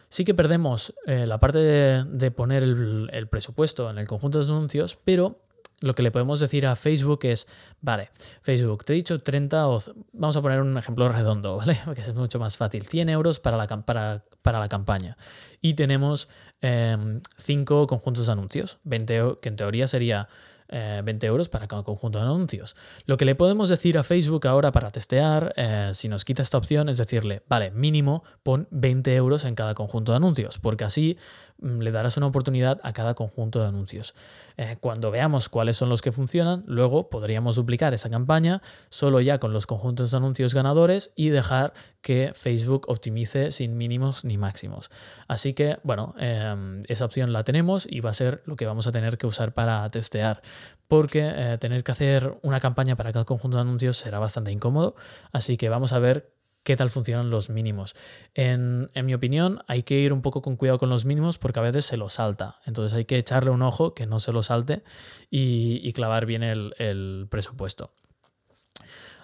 Sí 0.09 0.23
que 0.23 0.33
perdemos 0.33 0.93
eh, 1.07 1.27
la 1.27 1.39
parte 1.39 1.59
de, 1.59 2.31
poner 2.31 2.63
el, 2.63 3.27
presupuesto 3.29 3.89
en 3.89 3.97
el 3.97 4.07
conjunto 4.07 4.39
de 4.39 4.45
anuncios, 4.45 4.97
pero 5.03 5.44
lo 5.81 5.93
que 5.93 6.03
le 6.03 6.11
podemos 6.11 6.39
decir 6.39 6.65
a 6.65 6.75
Facebook 6.75 7.19
es, 7.23 7.47
vale, 7.81 8.09
Facebook, 8.41 8.85
te 8.85 8.93
he 8.93 8.95
dicho 8.95 9.19
30 9.19 9.67
o 9.67 9.79
vamos 10.13 10.37
a 10.37 10.41
poner 10.41 10.61
un 10.61 10.77
ejemplo 10.77 11.07
redondo, 11.09 11.57
¿vale? 11.57 11.79
Porque 11.85 12.01
es 12.01 12.13
mucho 12.13 12.39
más 12.39 12.57
fácil. 12.57 12.83
100 12.83 13.09
euros 13.09 13.39
para 13.39 13.57
la, 13.57 13.67
para, 13.67 14.23
para 14.41 14.59
la 14.59 14.69
campaña. 14.69 15.17
Y 15.61 15.73
tenemos 15.73 16.27
5 16.61 16.61
em, 16.61 17.87
conjuntos 17.87 18.25
de 18.25 18.31
anuncios, 18.31 18.79
20, 18.83 19.37
que 19.41 19.49
en 19.49 19.55
teoría 19.55 19.87
sería 19.87 20.29
20 20.69 21.25
eh, 21.25 21.29
euros 21.29 21.49
para 21.49 21.67
cada 21.67 21.83
conjunto 21.83 22.19
de 22.19 22.25
anuncios. 22.25 22.75
Lo 23.05 23.17
que 23.17 23.25
le 23.25 23.35
podemos 23.35 23.69
decir 23.69 23.97
a 23.97 24.03
Facebook 24.03 24.47
ahora 24.47 24.71
para 24.71 24.91
testear, 24.91 25.53
eh, 25.57 25.91
si 25.93 26.07
nos 26.09 26.25
quita 26.25 26.41
esta 26.41 26.57
opción, 26.57 26.89
es 26.89 26.97
decirle, 26.97 27.43
vale, 27.47 27.71
mínimo 27.71 28.23
pon 28.41 28.67
20 28.71 29.15
euros 29.15 29.45
en 29.45 29.55
cada 29.55 29.75
conjunto 29.75 30.11
de 30.11 30.17
anuncios, 30.17 30.57
porque 30.57 30.83
así 30.83 31.17
le 31.61 31.91
darás 31.91 32.17
una 32.17 32.27
oportunidad 32.27 32.79
a 32.83 32.93
cada 32.93 33.13
conjunto 33.13 33.61
de 33.61 33.67
anuncios. 33.67 34.13
Eh, 34.57 34.77
cuando 34.79 35.11
veamos 35.11 35.49
cuáles 35.49 35.77
son 35.77 35.89
los 35.89 36.01
que 36.01 36.11
funcionan, 36.11 36.63
luego 36.67 37.09
podríamos 37.09 37.55
duplicar 37.55 37.93
esa 37.93 38.09
campaña 38.09 38.61
solo 38.89 39.21
ya 39.21 39.39
con 39.39 39.53
los 39.53 39.65
conjuntos 39.65 40.11
de 40.11 40.17
anuncios 40.17 40.53
ganadores 40.53 41.11
y 41.15 41.29
dejar 41.29 41.73
que 42.01 42.33
Facebook 42.35 42.85
optimice 42.87 43.51
sin 43.51 43.77
mínimos 43.77 44.25
ni 44.25 44.37
máximos. 44.37 44.89
Así 45.27 45.53
que, 45.53 45.79
bueno, 45.83 46.13
em, 46.19 46.81
esa 46.87 47.05
opción 47.05 47.33
la 47.33 47.43
tenemos 47.43 47.87
y 47.89 48.01
va 48.01 48.11
a 48.11 48.13
ser 48.13 48.43
lo 48.45 48.55
que 48.55 48.65
vamos 48.65 48.85
a 48.87 48.91
tener 48.91 49.17
que 49.17 49.27
usar 49.27 49.53
para 49.53 49.89
testear 49.89 50.41
porque 50.87 51.31
eh, 51.35 51.57
tener 51.57 51.83
que 51.83 51.91
hacer 51.91 52.37
una 52.43 52.59
campaña 52.59 52.95
para 52.95 53.11
cada 53.11 53.25
conjunto 53.25 53.57
de 53.57 53.61
anuncios 53.61 53.97
será 53.97 54.19
bastante 54.19 54.51
incómodo, 54.51 54.95
así 55.31 55.57
que 55.57 55.69
vamos 55.69 55.93
a 55.93 55.99
ver 55.99 56.35
qué 56.65 56.75
tal 56.75 56.89
funcionan 56.89 57.29
los 57.29 57.51
mínimos. 57.51 57.95
En, 58.33 58.89
mi 59.03 59.13
opinión, 59.13 59.63
hay 59.67 59.83
que 59.83 59.99
ir 59.99 60.11
un 60.11 60.23
poco 60.23 60.41
con 60.41 60.57
cuidado 60.57 60.79
con 60.79 60.89
los 60.89 61.05
mínimos 61.05 61.37
porque 61.37 61.59
a 61.59 61.61
veces 61.61 61.85
se 61.85 61.95
lo 61.95 62.09
salta. 62.09 62.57
Entonces 62.65 62.97
hay 62.97 63.05
que 63.05 63.17
echarle 63.17 63.51
un 63.51 63.61
ojo 63.61 63.93
que 63.93 64.07
no 64.07 64.19
se 64.19 64.31
lo 64.31 64.41
salte 64.41 64.83
y, 65.29 65.93
clavar 65.93 66.25
bien 66.25 66.41
el, 66.41 66.73
el, 66.79 67.27
presupuesto. 67.29 67.91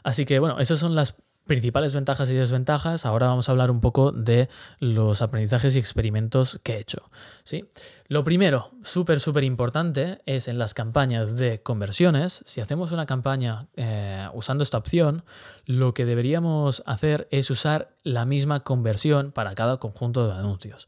Así 0.03 0.23
que 0.23 0.37
bueno, 0.37 0.59
esas 0.59 0.77
son 0.77 0.93
las 0.93 1.15
principales 1.51 1.93
ventajas 1.93 2.31
y 2.31 2.33
desventajas. 2.33 3.05
Ahora 3.05 3.27
vamos 3.27 3.49
a 3.49 3.51
hablar 3.51 3.71
un 3.71 3.81
poco 3.81 4.13
de 4.13 4.47
los 4.79 5.21
aprendizajes 5.21 5.75
y 5.75 5.79
experimentos 5.79 6.61
que 6.63 6.75
he 6.75 6.79
hecho. 6.79 7.09
¿sí? 7.43 7.65
Lo 8.07 8.23
primero, 8.23 8.71
súper, 8.83 9.19
súper 9.19 9.43
importante, 9.43 10.21
es 10.25 10.47
en 10.47 10.57
las 10.57 10.73
campañas 10.73 11.35
de 11.35 11.61
conversiones. 11.61 12.41
Si 12.45 12.61
hacemos 12.61 12.93
una 12.93 13.05
campaña 13.05 13.65
eh, 13.75 14.29
usando 14.33 14.63
esta 14.63 14.77
opción, 14.77 15.25
lo 15.65 15.93
que 15.93 16.05
deberíamos 16.05 16.83
hacer 16.85 17.27
es 17.31 17.49
usar 17.49 17.89
la 18.03 18.23
misma 18.23 18.61
conversión 18.61 19.33
para 19.33 19.53
cada 19.53 19.75
conjunto 19.75 20.29
de 20.29 20.33
anuncios. 20.35 20.87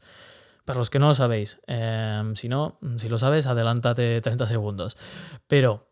Para 0.64 0.78
los 0.78 0.88
que 0.88 0.98
no 0.98 1.08
lo 1.08 1.14
sabéis, 1.14 1.60
eh, 1.66 2.22
si 2.36 2.48
no, 2.48 2.78
si 2.96 3.10
lo 3.10 3.18
sabes, 3.18 3.46
adelántate 3.46 4.22
30 4.22 4.46
segundos. 4.46 4.96
Pero 5.46 5.88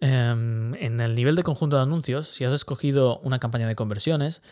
en 0.00 1.00
el 1.00 1.14
nivel 1.14 1.34
de 1.34 1.42
conjunto 1.42 1.76
de 1.76 1.82
anuncios, 1.82 2.28
si 2.28 2.44
has 2.44 2.52
escogido 2.52 3.18
una 3.20 3.38
campaña 3.38 3.66
de 3.66 3.74
conversiones, 3.74 4.42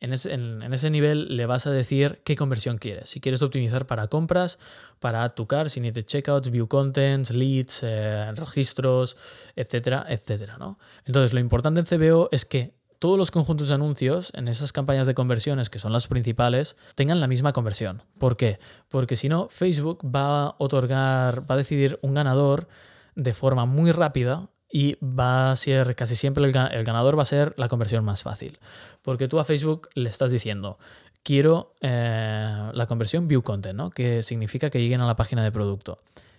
en 0.00 0.12
ese, 0.12 0.90
nivel 0.90 1.36
le 1.36 1.46
vas 1.46 1.66
a 1.66 1.70
decir 1.70 2.20
qué 2.24 2.36
conversión 2.36 2.76
quieres. 2.76 3.08
Si 3.08 3.20
quieres 3.20 3.40
optimizar 3.40 3.86
para 3.86 4.08
compras, 4.08 4.58
para 5.00 5.34
tu 5.34 5.46
car, 5.46 5.70
si 5.70 5.80
necesitas 5.80 6.12
checkouts, 6.12 6.50
view 6.50 6.68
contents, 6.68 7.30
leads, 7.30 7.80
eh, 7.82 8.30
registros, 8.32 9.16
etcétera, 9.56 10.04
etcétera. 10.08 10.58
¿no? 10.58 10.78
Entonces, 11.06 11.32
lo 11.32 11.40
importante 11.40 11.80
en 11.80 11.86
CBO 11.86 12.28
es 12.30 12.44
que 12.44 12.74
todos 12.98 13.18
los 13.18 13.30
conjuntos 13.30 13.68
de 13.68 13.74
anuncios 13.74 14.32
en 14.34 14.48
esas 14.48 14.72
campañas 14.72 15.06
de 15.06 15.14
conversiones, 15.14 15.70
que 15.70 15.78
son 15.78 15.92
las 15.92 16.08
principales, 16.08 16.76
tengan 16.94 17.20
la 17.20 17.26
misma 17.26 17.52
conversión. 17.54 18.02
¿Por 18.18 18.36
qué? 18.36 18.58
Porque 18.88 19.16
si 19.16 19.28
no, 19.28 19.48
Facebook 19.48 20.00
va 20.04 20.44
a 20.44 20.54
otorgar, 20.58 21.50
va 21.50 21.54
a 21.54 21.58
decidir 21.58 21.98
un 22.02 22.14
ganador 22.14 22.68
de 23.14 23.32
forma 23.32 23.64
muy 23.64 23.92
rápida 23.92 24.50
y 24.76 24.98
va 25.02 25.52
a 25.52 25.56
ser 25.56 25.96
casi 25.96 26.16
siempre 26.16 26.44
el, 26.44 26.52
ganador 26.52 27.16
va 27.16 27.22
a 27.22 27.24
ser 27.24 27.54
la 27.56 27.66
conversión 27.66 28.04
más 28.04 28.22
fácil. 28.22 28.58
Porque 29.00 29.26
tú 29.26 29.38
a 29.38 29.44
Facebook 29.44 29.88
le 29.94 30.10
estás 30.10 30.32
diciendo, 30.32 30.78
quiero 31.22 31.72
eh, 31.80 32.70
la 32.74 32.86
conversión 32.86 33.26
view 33.26 33.40
content, 33.40 33.74
¿no? 33.74 33.88
que 33.88 34.22
significa 34.22 34.68
que 34.68 34.78
lleguen 34.78 35.00
a 35.00 35.06
la 35.06 35.16
página 35.16 35.42
de 35.42 35.50
producto. 35.50 35.96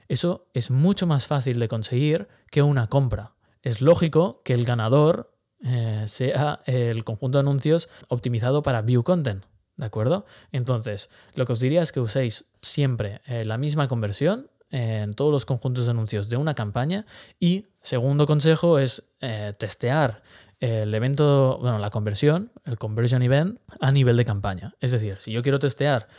Eso 0.08 0.46
es 0.54 0.70
mucho 0.70 1.08
más 1.08 1.26
fácil 1.26 1.58
de 1.58 1.68
conseguir 1.68 2.28
que 2.52 2.62
una 2.62 2.86
compra. 2.86 3.32
Es 3.64 3.82
lógico 3.82 4.44
que 4.46 4.54
el 4.54 4.66
ganador 4.66 5.34
eh, 5.64 6.04
sea 6.06 6.62
el 6.68 7.04
conjunto 7.06 7.40
de 7.40 7.42
anuncios 7.42 7.90
optimizado 8.08 8.62
para 8.62 8.84
view 8.84 9.02
content. 9.02 9.46
¿De 9.78 9.86
acuerdo? 9.88 10.28
Entonces, 10.52 11.10
lo 11.34 11.48
que 11.48 11.54
os 11.54 11.60
diría 11.60 11.82
es 11.82 11.92
que 11.92 12.02
uséis 12.02 12.46
siempre 12.62 13.20
eh, 13.26 13.46
la 13.46 13.58
misma 13.58 13.88
conversión 13.88 14.52
en 14.70 15.14
todos 15.14 15.32
los 15.32 15.46
conjuntos 15.46 15.86
de 15.86 15.92
anuncios 15.92 16.30
de 16.30 16.38
una 16.38 16.54
campaña 16.54 17.06
y 17.40 17.66
segundo 17.88 18.28
consejo 18.28 18.80
es 18.80 19.06
eh, 19.22 19.54
testear 19.58 20.22
el 20.60 20.94
evento, 20.94 21.58
bueno, 21.62 21.80
la 21.80 21.90
conversión, 21.90 22.52
el 22.66 22.78
conversion 22.78 23.22
event 23.22 23.60
a 23.80 23.94
nivel 23.94 24.18
de 24.18 24.26
campaña. 24.26 24.74
Es 24.82 24.92
decir, 24.92 25.16
si 25.20 25.32
yo 25.32 25.42
quiero 25.42 25.58
testear 25.58 26.10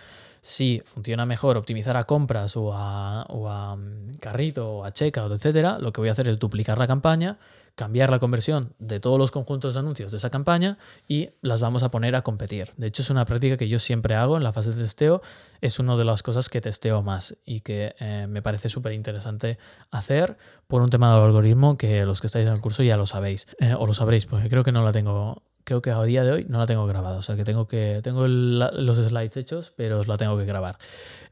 si 0.41 0.81
funciona 0.87 1.27
mejor 1.27 1.59
optimizar 1.59 1.99
a 1.99 2.05
compras 2.05 2.57
o 2.57 2.73
a, 2.73 3.25
o 3.29 3.51
a 3.51 3.77
mm, 3.77 4.13
carrito 4.19 4.79
o 4.79 4.85
a 4.85 4.93
checkout, 4.93 5.33
etcétera, 5.33 5.77
lo 5.79 5.93
que 5.93 6.01
voy 6.01 6.09
a 6.09 6.13
hacer 6.13 6.29
es 6.29 6.39
duplicar 6.39 6.79
la 6.79 6.87
campaña, 6.87 7.37
cambiar 7.79 8.11
la 8.11 8.19
conversión 8.19 8.75
de 8.81 8.99
todos 8.99 9.21
los 9.21 9.31
conjuntos 9.31 9.75
de 9.75 9.81
anuncios 9.81 10.11
de 10.11 10.19
esa 10.19 10.31
campaña 10.31 10.79
y 11.07 11.31
las 11.43 11.61
vamos 11.61 11.85
a 11.85 11.91
poner 11.91 12.17
a 12.17 12.23
competir. 12.23 12.73
De 12.77 12.89
hecho, 12.89 13.03
es 13.03 13.11
una 13.11 13.25
práctica 13.25 13.57
que 13.57 13.69
yo 13.69 13.79
siempre 13.79 14.17
hago 14.17 14.37
en 14.37 14.43
la 14.43 14.53
fase 14.53 14.73
de 14.73 14.83
testeo. 14.83 15.23
Es 15.61 15.79
una 15.79 15.97
de 15.97 16.05
las 16.05 16.25
cosas 16.25 16.49
que 16.49 16.61
testeo 16.61 17.03
más 17.03 17.37
y 17.45 17.61
que 17.61 17.95
eh, 18.01 18.27
me 18.29 18.43
parece 18.43 18.69
súper 18.69 18.95
interesante 18.95 19.59
hacer 19.93 20.37
por 20.67 20.83
un 20.83 20.91
tema 20.91 21.15
del 21.15 21.27
algoritmo 21.27 21.79
que 21.79 22.05
los 22.05 22.21
que 22.21 22.27
estáis 22.27 22.49
en 22.49 22.53
el 22.55 22.61
curso 22.61 22.83
ya 22.83 22.97
lo 22.97 23.07
sabéis 23.07 23.47
eh, 23.61 23.75
o 23.79 23.87
lo 23.87 23.95
sabréis, 23.95 24.27
porque 24.27 24.49
creo 24.49 24.65
que 24.65 24.73
no 24.73 24.83
la 24.83 24.91
tengo 24.91 25.45
creo 25.69 25.83
que 25.83 25.91
a 25.91 26.03
día 26.03 26.25
de 26.25 26.33
hoy 26.33 26.47
no 26.49 26.59
la 26.59 26.65
tengo 26.65 26.87
grabada. 26.87 27.19
O 27.19 27.23
sea 27.23 27.37
que 27.37 27.45
tengo 27.45 27.67
que. 27.67 28.01
Tengo 28.03 28.27
los 28.27 28.97
slides 28.97 29.37
hechos, 29.37 29.75
pero 29.77 29.99
os 29.99 30.09
la 30.09 30.17
tengo 30.17 30.39
que 30.39 30.47
grabar. 30.47 30.79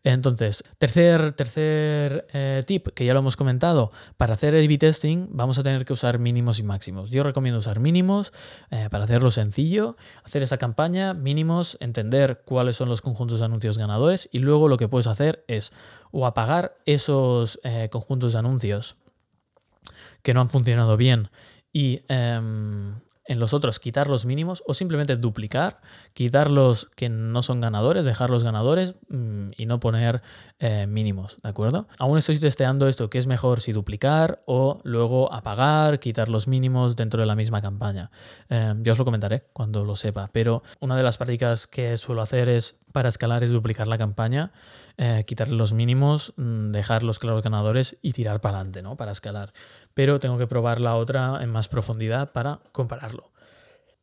Entonces, 0.04 0.62
tercer, 0.78 1.32
tercer 1.32 2.26
eh, 2.34 2.62
tip, 2.66 2.88
que 2.88 3.06
ya 3.06 3.14
lo 3.14 3.20
hemos 3.20 3.36
comentado, 3.36 3.90
para 4.18 4.34
hacer 4.34 4.54
A-B 4.54 4.76
testing 4.76 5.28
vamos 5.30 5.58
a 5.58 5.62
tener 5.62 5.86
que 5.86 5.94
usar 5.94 6.18
mínimos 6.18 6.58
y 6.58 6.64
máximos. 6.64 7.10
Yo 7.10 7.22
recomiendo 7.22 7.58
usar 7.58 7.80
mínimos 7.80 8.32
eh, 8.70 8.88
para 8.90 9.04
hacerlo 9.04 9.30
sencillo, 9.30 9.96
hacer 10.22 10.42
esa 10.42 10.58
campaña, 10.58 11.14
mínimos, 11.14 11.78
entender 11.80 12.42
cuáles 12.44 12.76
son 12.76 12.90
los 12.90 13.00
conjuntos 13.00 13.40
de 13.40 13.46
anuncios 13.46 13.78
ganadores 13.78 14.28
y 14.30 14.40
luego 14.40 14.68
lo 14.68 14.76
que 14.76 14.86
puedes 14.86 15.06
hacer 15.06 15.44
es 15.48 15.72
o 16.12 16.26
apagar 16.26 16.76
esos 16.84 17.58
eh, 17.64 17.88
conjuntos 17.90 18.34
de 18.34 18.38
anuncios 18.38 18.96
que 20.22 20.34
no 20.34 20.42
han 20.42 20.50
funcionado 20.50 20.96
bien 20.96 21.30
y 21.72 22.02
em, 22.08 22.94
en 23.28 23.40
los 23.40 23.52
otros 23.52 23.78
quitar 23.78 24.08
los 24.08 24.26
mínimos 24.26 24.62
o 24.66 24.74
simplemente 24.74 25.16
duplicar, 25.16 25.80
quitar 26.14 26.50
los 26.50 26.86
que 26.96 27.08
no 27.08 27.42
son 27.42 27.60
ganadores, 27.60 28.04
dejar 28.04 28.30
los 28.30 28.44
ganadores 28.44 28.94
mm, 29.08 29.48
y 29.56 29.66
no 29.66 29.80
poner 29.80 30.22
eh, 30.58 30.86
mínimos, 30.86 31.38
¿de 31.42 31.48
acuerdo? 31.48 31.88
Aún 31.98 32.18
estoy 32.18 32.38
testeando 32.38 32.88
esto, 32.88 33.10
que 33.10 33.18
es 33.18 33.26
mejor 33.26 33.60
si 33.60 33.72
duplicar 33.72 34.40
o 34.46 34.78
luego 34.84 35.32
apagar, 35.32 35.98
quitar 35.98 36.28
los 36.28 36.48
mínimos 36.48 36.96
dentro 36.96 37.20
de 37.20 37.26
la 37.26 37.36
misma 37.36 37.60
campaña. 37.60 38.10
Eh, 38.48 38.74
yo 38.78 38.92
os 38.92 38.98
lo 38.98 39.04
comentaré 39.04 39.44
cuando 39.52 39.84
lo 39.84 39.96
sepa, 39.96 40.30
pero 40.32 40.62
una 40.80 40.96
de 40.96 41.02
las 41.02 41.16
prácticas 41.16 41.66
que 41.66 41.96
suelo 41.96 42.22
hacer 42.22 42.48
es 42.48 42.76
para 42.96 43.10
escalar 43.10 43.44
es 43.44 43.50
duplicar 43.50 43.88
la 43.88 43.98
campaña, 43.98 44.52
eh, 44.96 45.24
quitarle 45.26 45.54
los 45.54 45.74
mínimos, 45.74 46.32
mm, 46.38 46.70
dejar 46.70 47.02
los 47.02 47.18
claros 47.18 47.42
ganadores 47.42 47.98
y 48.00 48.12
tirar 48.12 48.40
para 48.40 48.56
adelante, 48.56 48.80
¿no? 48.80 48.96
Para 48.96 49.12
escalar. 49.12 49.52
Pero 49.96 50.20
tengo 50.20 50.36
que 50.36 50.46
probar 50.46 50.78
la 50.78 50.94
otra 50.94 51.38
en 51.40 51.48
más 51.50 51.68
profundidad 51.68 52.32
para 52.32 52.60
compararlo. 52.72 53.32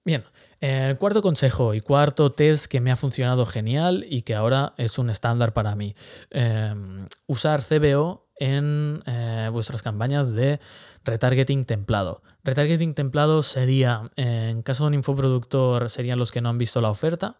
Bien, 0.06 0.26
eh, 0.60 0.96
cuarto 1.00 1.22
consejo 1.22 1.76
y 1.76 1.80
cuarto 1.80 2.32
test 2.32 2.66
que 2.66 2.82
me 2.82 2.92
ha 2.92 2.96
funcionado 2.96 3.46
genial 3.46 4.06
y 4.10 4.24
que 4.24 4.34
ahora 4.34 4.74
es 4.78 4.98
un 4.98 5.12
estándar 5.12 5.54
para 5.54 5.76
mí. 5.76 5.96
Em, 6.32 7.06
usar 7.28 7.62
CBO 7.62 8.28
en 8.38 9.04
eh, 9.06 9.50
vuestras 9.54 9.84
campañas 9.84 10.34
de 10.34 10.60
retargeting 11.06 11.64
templado. 11.66 12.24
Retargeting 12.44 12.96
templado 12.96 13.44
sería, 13.44 14.10
en 14.16 14.64
caso 14.64 14.84
de 14.84 14.88
un 14.88 14.94
infoproductor, 14.96 15.92
serían 15.92 16.18
los 16.18 16.32
que 16.32 16.42
no 16.42 16.50
han 16.50 16.58
visto 16.58 16.82
la 16.82 16.90
oferta. 16.90 17.38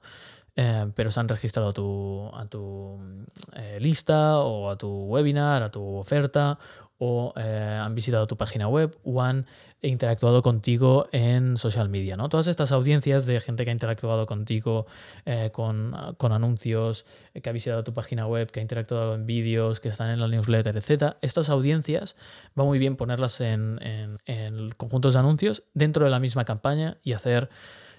Eh, 0.56 0.92
pero 0.94 1.10
se 1.10 1.20
han 1.20 1.28
registrado 1.28 1.70
a 2.36 2.46
tu 2.46 3.00
lista 3.80 4.38
o 4.38 4.70
a 4.70 4.78
tu 4.78 4.88
webinar, 5.06 5.64
a 5.64 5.72
tu 5.72 5.98
oferta 5.98 6.60
o 6.98 7.34
eh, 7.36 7.80
han 7.82 7.96
visitado 7.96 8.28
tu 8.28 8.38
página 8.38 8.68
web 8.68 8.98
o 9.04 9.22
han 9.22 9.46
interactuado 9.82 10.42
contigo 10.42 11.08
en 11.12 11.58
social 11.58 11.90
media. 11.90 12.16
¿no? 12.18 12.30
Todas 12.30 12.48
estas 12.48 12.72
audiencias 12.72 13.26
de 13.26 13.40
gente 13.40 13.64
que 13.64 13.72
ha 13.72 13.74
interactuado 13.74 14.26
contigo 14.26 14.86
eh, 15.26 15.50
con, 15.52 15.94
anuncios, 16.20 17.06
que 17.42 17.50
ha 17.50 17.54
visitado 17.54 17.84
tu 17.84 17.94
página 17.94 18.28
web, 18.28 18.50
que 18.52 18.60
ha 18.60 18.64
interactuado 18.64 19.16
en 19.16 19.26
vídeos, 19.26 19.80
que 19.80 19.90
están 19.90 20.10
en 20.10 20.20
la 20.20 20.28
newsletter, 20.28 20.78
etc. 20.78 21.16
Estas 21.22 21.50
audiencias 21.50 22.16
va 22.58 22.64
muy 22.64 22.80
bien 22.80 22.96
ponerlas 22.96 23.42
en, 23.42 23.80
en 24.26 24.72
conjuntos 24.72 25.14
de 25.14 25.20
anuncios 25.20 25.64
dentro 25.74 26.06
de 26.06 26.12
la 26.12 26.20
misma 26.20 26.46
campaña 26.46 26.98
y 27.04 27.14
hacer 27.14 27.50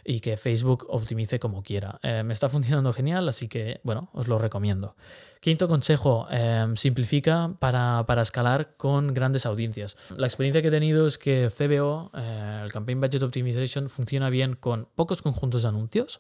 y 0.05 0.21
que 0.21 0.37
Facebook 0.37 0.87
optimice 0.89 1.39
como 1.39 1.63
quiera. 1.63 1.99
Eh, 2.03 2.23
me 2.25 2.33
está 2.33 2.49
funcionando 2.49 2.93
genial, 2.93 3.29
así 3.29 3.49
que 3.49 3.81
bueno, 3.83 4.11
os 4.13 4.29
lo 4.29 4.39
recomiendo. 4.39 4.97
Quinto 5.41 5.69
consejo, 5.69 6.27
em, 6.31 6.77
simplifica 6.77 7.55
para, 7.59 8.05
escalar 8.23 8.77
con 8.77 9.13
grandes 9.13 9.45
audiencias. 9.47 9.97
La 10.17 10.27
experiencia 10.27 10.63
que 10.63 10.69
he 10.69 10.71
tenido 10.71 11.07
es 11.07 11.19
que 11.19 11.51
CBO, 11.51 12.11
eh, 12.15 12.63
el 12.65 12.73
Campaign 12.73 13.01
Budget 13.01 13.23
Optimization, 13.23 13.89
funciona 13.89 14.31
bien 14.31 14.57
con 14.57 14.89
pocos 14.95 15.21
conjuntos 15.21 15.63
de 15.63 15.69
anuncios. 15.69 16.19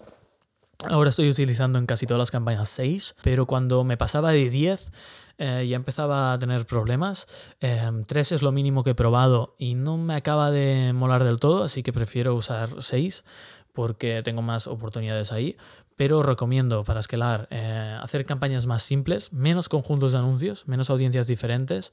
Ahora 0.91 1.09
estoy 1.09 1.31
utilizando 1.31 1.79
en 1.79 1.87
casi 1.87 2.07
todas 2.07 2.19
las 2.19 2.31
campañas 2.31 2.69
6, 2.69 3.17
pero 3.23 3.47
cuando 3.47 3.85
me 3.85 3.97
pasaba 3.97 4.33
de 4.33 4.51
10 4.51 4.93
eh, 5.39 5.67
ya 5.69 5.77
empezaba 5.77 6.33
a 6.33 6.39
tener 6.39 6.67
problemas. 6.67 7.27
3 7.59 8.33
em, 8.33 8.37
es 8.37 8.43
lo 8.43 8.53
mínimo 8.53 8.85
que 8.85 8.91
he 8.91 8.95
probado 8.95 9.55
y 9.59 9.75
no 9.75 9.97
me 9.97 10.15
acaba 10.15 10.51
de 10.51 10.93
molar 10.95 11.25
del 11.25 11.41
todo, 11.41 11.65
así 11.65 11.83
que 11.83 11.93
prefiero 11.93 12.35
usar 12.35 12.83
6 12.83 13.25
porque 13.75 14.23
tengo 14.23 14.41
más 14.41 14.67
oportunidades 14.67 15.33
ahí, 15.33 15.57
pero 15.97 16.23
recomiendo 16.23 16.85
para 16.85 17.01
escalar 17.01 17.49
eh, 17.51 17.99
hacer 18.01 18.25
campañas 18.25 18.67
más 18.67 18.83
simples, 18.83 19.33
menos 19.33 19.69
conjuntos 19.69 20.13
de 20.13 20.19
anuncios, 20.19 20.67
menos 20.67 20.91
audiencias 20.91 21.27
diferentes 21.27 21.93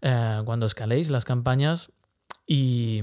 eh, 0.00 0.42
cuando 0.44 0.66
escaléis 0.66 1.10
las 1.10 1.24
campañas 1.24 1.92
y, 2.46 3.02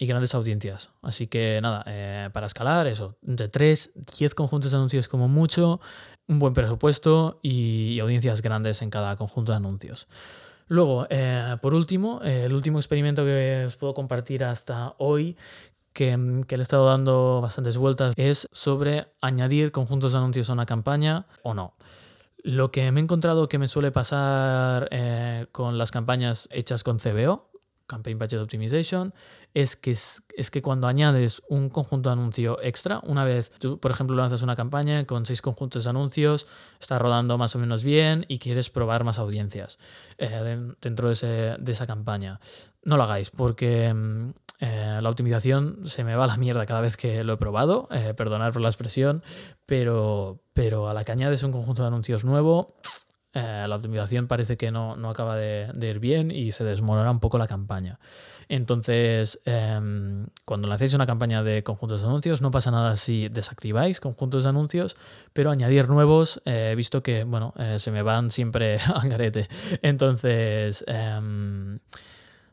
grandes 0.00 0.34
audiencias. 0.34 0.90
Así 1.02 1.26
que 1.26 1.60
nada, 1.60 1.84
eh, 1.86 2.30
para 2.32 2.46
escalar 2.46 2.86
eso, 2.86 3.16
de 3.20 3.48
3, 3.48 3.92
10 4.18 4.34
conjuntos 4.34 4.70
de 4.72 4.78
anuncios 4.78 5.08
como 5.08 5.28
mucho, 5.28 5.80
un 6.26 6.38
buen 6.38 6.54
presupuesto 6.54 7.38
y 7.42 7.98
audiencias 8.00 8.40
grandes 8.40 8.80
en 8.80 8.88
cada 8.88 9.16
conjunto 9.16 9.52
de 9.52 9.56
anuncios. 9.56 10.08
Luego, 10.70 11.08
por 11.62 11.72
último, 11.72 12.20
el 12.22 12.52
último 12.52 12.78
experimento 12.78 13.24
que 13.24 13.64
os 13.66 13.76
puedo 13.78 13.94
compartir 13.94 14.44
hasta 14.44 14.94
hoy, 14.98 15.34
Mm, 15.98 16.42
que, 16.42 16.56
le 16.56 16.60
he 16.60 16.62
estado 16.62 16.86
dando 16.86 17.40
bastantes 17.42 17.76
vueltas 17.76 18.12
es 18.16 18.48
sobre 18.52 19.08
añadir 19.20 19.72
conjuntos 19.72 20.12
de 20.12 20.18
anuncios 20.18 20.50
a 20.50 20.52
una 20.52 20.66
campaña 20.66 21.26
o 21.42 21.54
no. 21.54 21.74
Lo 22.42 22.70
que 22.70 22.90
me 22.92 23.00
he 23.00 23.02
encontrado 23.02 23.48
que 23.48 23.58
me 23.58 23.68
suele 23.68 23.90
pasar 23.90 24.88
eh, 24.92 25.46
con 25.50 25.76
las 25.76 25.90
campañas 25.90 26.48
hechas 26.52 26.84
con 26.84 26.98
CBO, 26.98 27.48
Campaign 27.88 28.18
Budget 28.18 28.40
Optimization, 28.40 29.12
es 29.54 29.74
que, 29.74 29.90
es, 29.90 30.50
que 30.52 30.62
cuando 30.62 30.86
añades 30.86 31.42
un 31.48 31.68
conjunto 31.70 32.10
de 32.10 32.12
anuncio 32.12 32.58
extra, 32.62 33.00
una 33.02 33.24
vez 33.24 33.50
tú, 33.58 33.80
por 33.80 33.90
ejemplo, 33.90 34.14
lanzas 34.14 34.42
una 34.42 34.54
campaña 34.54 35.04
con 35.06 35.26
seis 35.26 35.42
conjuntos 35.42 35.84
de 35.84 35.90
anuncios, 35.90 36.46
está 36.80 37.00
rodando 37.00 37.36
más 37.38 37.56
o 37.56 37.58
menos 37.58 37.82
bien 37.82 38.24
y 38.28 38.38
quieres 38.38 38.70
probar 38.70 39.02
más 39.02 39.18
audiencias 39.18 39.78
eh, 40.18 40.70
dentro 40.80 41.08
de, 41.08 41.56
de, 41.58 41.72
esa 41.72 41.86
campaña, 41.86 42.38
no 42.84 42.96
lo 42.96 43.02
hagáis 43.02 43.30
porque 43.30 43.92
mm, 43.92 44.30
eh, 44.60 44.98
la 45.00 45.08
optimización 45.08 45.86
se 45.86 46.02
me 46.02 46.16
va 46.16 46.24
a 46.24 46.26
la 46.26 46.36
mierda 46.36 46.66
cada 46.66 46.80
vez 46.80 46.96
que 46.96 47.22
lo 47.22 47.34
he 47.34 47.36
probado, 47.36 47.88
eh, 47.92 48.12
perdonad 48.14 48.52
por 48.52 48.62
la 48.62 48.68
expresión, 48.68 49.22
pero, 49.66 50.40
pero 50.52 50.88
a 50.88 50.94
la 50.94 51.04
que 51.04 51.12
añades 51.12 51.42
un 51.44 51.52
conjunto 51.52 51.82
de 51.82 51.88
anuncios 51.88 52.24
nuevo, 52.24 52.74
eh, 53.38 53.68
la 53.68 53.76
optimización 53.76 54.26
parece 54.26 54.56
que 54.56 54.70
no, 54.70 54.92
acaba 55.08 55.36
de, 55.36 55.70
ir 55.80 55.98
bien 55.98 56.30
y 56.30 56.52
se 56.52 56.64
desmorona 56.64 57.10
un 57.10 57.20
poco 57.20 57.38
la 57.38 57.46
campaña. 57.46 57.98
Entonces, 58.48 59.40
em, 59.44 60.26
cuando 60.44 60.68
lancéis 60.68 60.94
una 60.94 61.06
campaña 61.06 61.42
de 61.42 61.62
conjuntos 61.62 62.00
de 62.00 62.06
anuncios, 62.06 62.40
no 62.40 62.50
pasa 62.50 62.70
nada 62.70 62.96
si 62.96 63.28
desactiváis 63.28 64.00
conjuntos 64.00 64.44
de 64.44 64.48
anuncios, 64.48 64.96
pero 65.32 65.50
añadir 65.50 65.88
nuevos, 65.88 66.40
he 66.46 66.74
visto 66.74 67.02
que, 67.02 67.24
bueno, 67.24 67.52
se 67.76 67.90
me 67.90 68.02
van 68.02 68.30
siempre 68.30 68.78
al 68.94 69.08
garete. 69.08 69.48
Entonces, 69.82 70.84
em, 70.86 71.78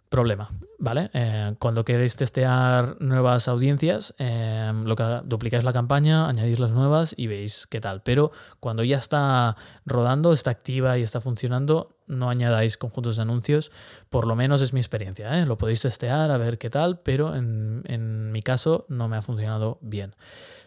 problema, 0.10 0.50
¿vale? 0.78 1.10
Eh, 1.14 1.56
cuando 1.60 1.84
queréis 1.84 2.16
testear 2.16 2.98
nuevas 3.02 3.48
audiencias, 3.48 4.14
eh, 4.18 4.72
lo 4.86 4.96
que 4.96 5.22
duplicáis 5.26 5.64
la 5.64 5.74
campaña, 5.74 6.28
añadís 6.28 6.60
las 6.60 6.72
nuevas 6.72 7.14
y 7.18 7.28
veis 7.28 7.68
qué 7.70 7.82
tal. 7.82 8.02
Pero 8.04 8.32
cuando 8.60 8.84
ya 8.84 8.98
está 8.98 9.56
rodando, 9.86 10.32
está 10.32 10.52
activa 10.52 10.98
y 10.98 11.02
está 11.02 11.22
funcionando, 11.22 11.98
no 12.08 12.30
añadáis 12.30 12.78
conjuntos 12.78 13.16
de 13.16 13.24
anuncios. 13.24 13.72
Por 14.10 14.28
lo 14.28 14.36
menos 14.36 14.62
es 14.62 14.74
mi 14.74 14.80
experiencia. 14.80 15.40
¿eh? 15.40 15.46
Lo 15.46 15.58
podéis 15.58 15.82
testear 15.82 16.32
a 16.32 16.38
ver 16.38 16.58
qué 16.58 16.70
tal, 16.70 17.00
pero 17.00 17.36
en, 17.36 17.84
en 17.86 18.32
mi 18.32 18.42
caso 18.42 18.86
no 18.90 19.08
me 19.08 19.18
ha 19.18 19.22
funcionado 19.22 19.80
bien. 19.82 20.16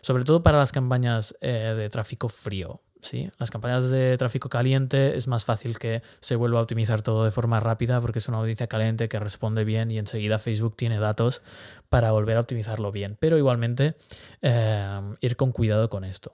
Sobre 0.01 0.25
todo 0.25 0.43
para 0.43 0.59
las 0.59 0.73
campañas 0.73 1.35
de 1.41 1.89
tráfico 1.91 2.29
frío. 2.29 2.81
¿Sí? 3.01 3.31
Las 3.39 3.51
campañas 3.51 3.91
de 3.91 4.17
tráfico 4.17 4.49
caliente 4.49 5.17
es 5.17 5.29
más 5.29 5.45
fácil 5.45 5.79
que 5.79 6.03
se 6.21 6.37
vuelva 6.37 6.61
a 6.61 6.63
optimizar 6.63 7.03
todo 7.03 7.25
de 7.25 7.31
forma 7.31 7.61
rápida 7.61 8.01
porque 8.01 8.19
es 8.19 8.29
una 8.29 8.39
audiencia 8.39 8.67
caliente 8.67 9.09
que 9.09 9.19
responde 9.19 9.65
bien 9.65 9.91
y 9.91 9.99
enseguida 9.99 10.39
Facebook 10.39 10.77
tiene 10.77 10.99
datos 10.99 11.43
para 11.89 12.13
volver 12.13 12.37
a 12.37 12.41
optimizarlo 12.41 12.93
bien. 12.93 13.17
Pero 13.19 13.39
igualmente 13.39 13.95
eh, 14.43 15.01
ir 15.21 15.37
con 15.37 15.53
cuidado 15.53 15.89
con 15.89 16.05
esto. 16.05 16.33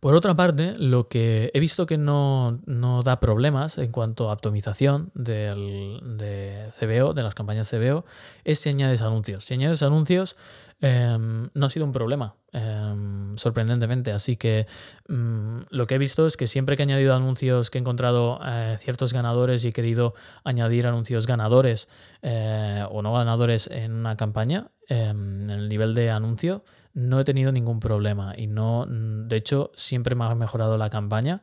Por 0.00 0.14
otra 0.14 0.36
parte, 0.36 0.74
lo 0.78 1.08
que 1.08 1.50
he 1.54 1.60
visto 1.60 1.86
que 1.86 1.96
no, 1.96 2.60
da 3.04 3.18
problemas 3.18 3.78
en 3.78 3.90
cuanto 3.90 4.30
a 4.30 4.34
optimización 4.34 5.10
del, 5.14 6.00
de 6.18 6.68
CBO, 6.78 7.14
de 7.14 7.22
las 7.22 7.34
campañas 7.34 7.70
CBO, 7.70 8.04
es 8.44 8.60
si 8.60 8.68
añades 8.68 9.00
anuncios. 9.02 9.44
Si 9.44 9.54
añades 9.54 9.82
anuncios, 9.82 10.36
em, 10.80 11.48
no 11.54 11.66
ha 11.66 11.70
sido 11.70 11.84
un 11.86 11.92
problema, 11.92 12.36
em, 12.52 13.36
sorprendentemente. 13.36 14.12
Así 14.12 14.36
que 14.36 14.66
mm, 15.08 15.60
lo 15.70 15.86
que 15.86 15.94
he 15.94 15.98
visto 15.98 16.26
es 16.26 16.36
que 16.36 16.46
siempre 16.46 16.76
que 16.76 16.82
he 16.82 16.86
añadido 16.86 17.14
anuncios, 17.14 17.70
que 17.70 17.78
he 17.78 17.80
encontrado 17.80 18.40
eh, 18.44 18.76
ciertos 18.78 19.12
ganadores 19.12 19.64
y 19.64 19.68
he 19.68 19.72
querido 19.72 20.14
añadir 20.44 20.86
anuncios 20.86 21.26
ganadores 21.26 21.88
eh, 22.22 22.84
o 22.90 23.02
no 23.02 23.12
ganadores 23.14 23.68
en 23.68 23.92
una 23.92 24.16
campaña, 24.16 24.68
em, 24.88 25.44
en 25.44 25.50
el 25.50 25.68
nivel 25.68 25.94
de 25.94 26.10
anuncio, 26.10 26.64
no 26.94 27.20
he 27.20 27.24
tenido 27.24 27.52
ningún 27.52 27.78
problema 27.78 28.32
y 28.36 28.46
no, 28.46 28.86
de 28.88 29.36
hecho, 29.36 29.70
siempre 29.76 30.14
me 30.14 30.24
ha 30.24 30.34
mejorado 30.34 30.78
la 30.78 30.88
campaña. 30.88 31.42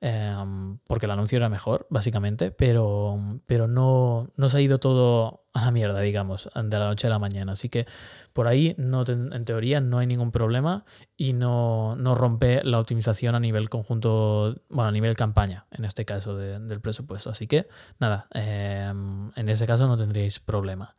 Em, 0.00 0.78
porque 0.86 1.06
el 1.06 1.12
anuncio 1.12 1.36
era 1.36 1.48
mejor, 1.48 1.86
básicamente, 1.90 2.50
pero, 2.50 3.40
pero 3.46 3.66
no, 3.66 4.30
no, 4.36 4.48
se 4.48 4.58
ha 4.58 4.60
ido 4.60 4.78
todo 4.78 5.44
a 5.52 5.64
la 5.64 5.70
mierda, 5.72 6.00
digamos, 6.00 6.48
de 6.54 6.78
la 6.78 6.86
noche 6.86 7.08
a 7.08 7.10
la 7.10 7.18
mañana. 7.18 7.52
Así 7.52 7.68
que 7.68 7.86
por 8.32 8.46
ahí, 8.46 8.74
no 8.78 9.04
en 9.06 9.44
teoría, 9.44 9.80
no 9.80 9.98
hay 9.98 10.06
ningún 10.06 10.30
problema 10.30 10.84
y 11.16 11.32
no, 11.32 11.96
no, 11.96 12.14
rompe 12.14 12.62
la 12.62 12.78
optimización 12.78 13.34
a 13.34 13.40
nivel 13.40 13.68
conjunto, 13.68 14.56
bueno, 14.68 14.88
a 14.88 14.92
nivel 14.92 15.16
campaña, 15.16 15.66
en 15.72 15.84
este 15.84 16.04
caso 16.04 16.36
del 16.36 16.80
presupuesto. 16.80 17.30
Así 17.30 17.46
que, 17.46 17.66
nada, 17.98 18.28
em, 18.32 19.32
en 19.34 19.48
ese 19.48 19.66
caso 19.66 19.88
no 19.88 19.96
tendríais 19.96 20.38
problema. 20.38 20.94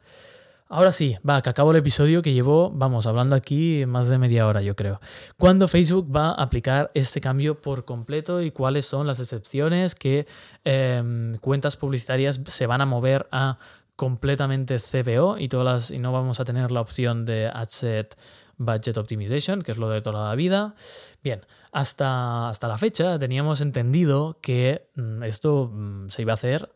Ahora 0.71 0.91
sí, 0.91 1.17
va, 1.27 1.41
que 1.41 1.49
acabo 1.49 1.71
el 1.71 1.77
episodio 1.77 2.21
que 2.21 2.31
llevo, 2.31 2.69
vamos, 2.69 3.07
hablando 3.07 3.35
aquí 3.35 3.85
más 3.87 4.07
de 4.07 4.19
media 4.19 4.45
hora, 4.45 4.61
yo 4.61 4.75
creo. 4.75 5.01
¿Cuándo 5.35 5.67
Facebook 5.67 6.15
va 6.15 6.29
a 6.29 6.43
aplicar 6.43 6.91
este 6.93 7.19
cambio 7.19 7.59
por 7.59 7.85
completo 7.85 8.39
y 8.43 8.51
cuáles 8.51 8.85
son 8.85 9.07
las 9.07 9.19
excepciones 9.19 9.95
que 9.95 10.27
em, 10.63 11.33
cuentas 11.37 11.75
publicitarias 11.75 12.39
se 12.45 12.67
van 12.67 12.81
a 12.81 12.85
mover 12.85 13.27
a 13.31 13.57
completamente 13.95 14.77
CBO 14.77 15.39
y, 15.39 15.49
todas 15.49 15.65
las, 15.65 15.91
y 15.91 15.97
no 15.97 16.11
vamos 16.11 16.39
a 16.39 16.45
tener 16.45 16.69
la 16.69 16.81
opción 16.81 17.25
de 17.25 17.47
Adset 17.47 18.15
Budget 18.57 18.97
Optimization, 18.97 19.63
que 19.63 19.71
es 19.71 19.79
lo 19.79 19.89
de 19.89 20.01
toda 20.01 20.29
la 20.29 20.35
vida? 20.35 20.75
Bien, 21.23 21.47
hasta, 21.71 22.47
hasta 22.47 22.67
la 22.67 22.77
fecha 22.77 23.17
teníamos 23.17 23.61
entendido 23.61 24.37
que 24.39 24.87
mm, 24.93 25.23
esto 25.23 25.71
mm, 25.73 26.09
se 26.09 26.21
iba 26.21 26.33
a 26.33 26.35
hacer 26.35 26.71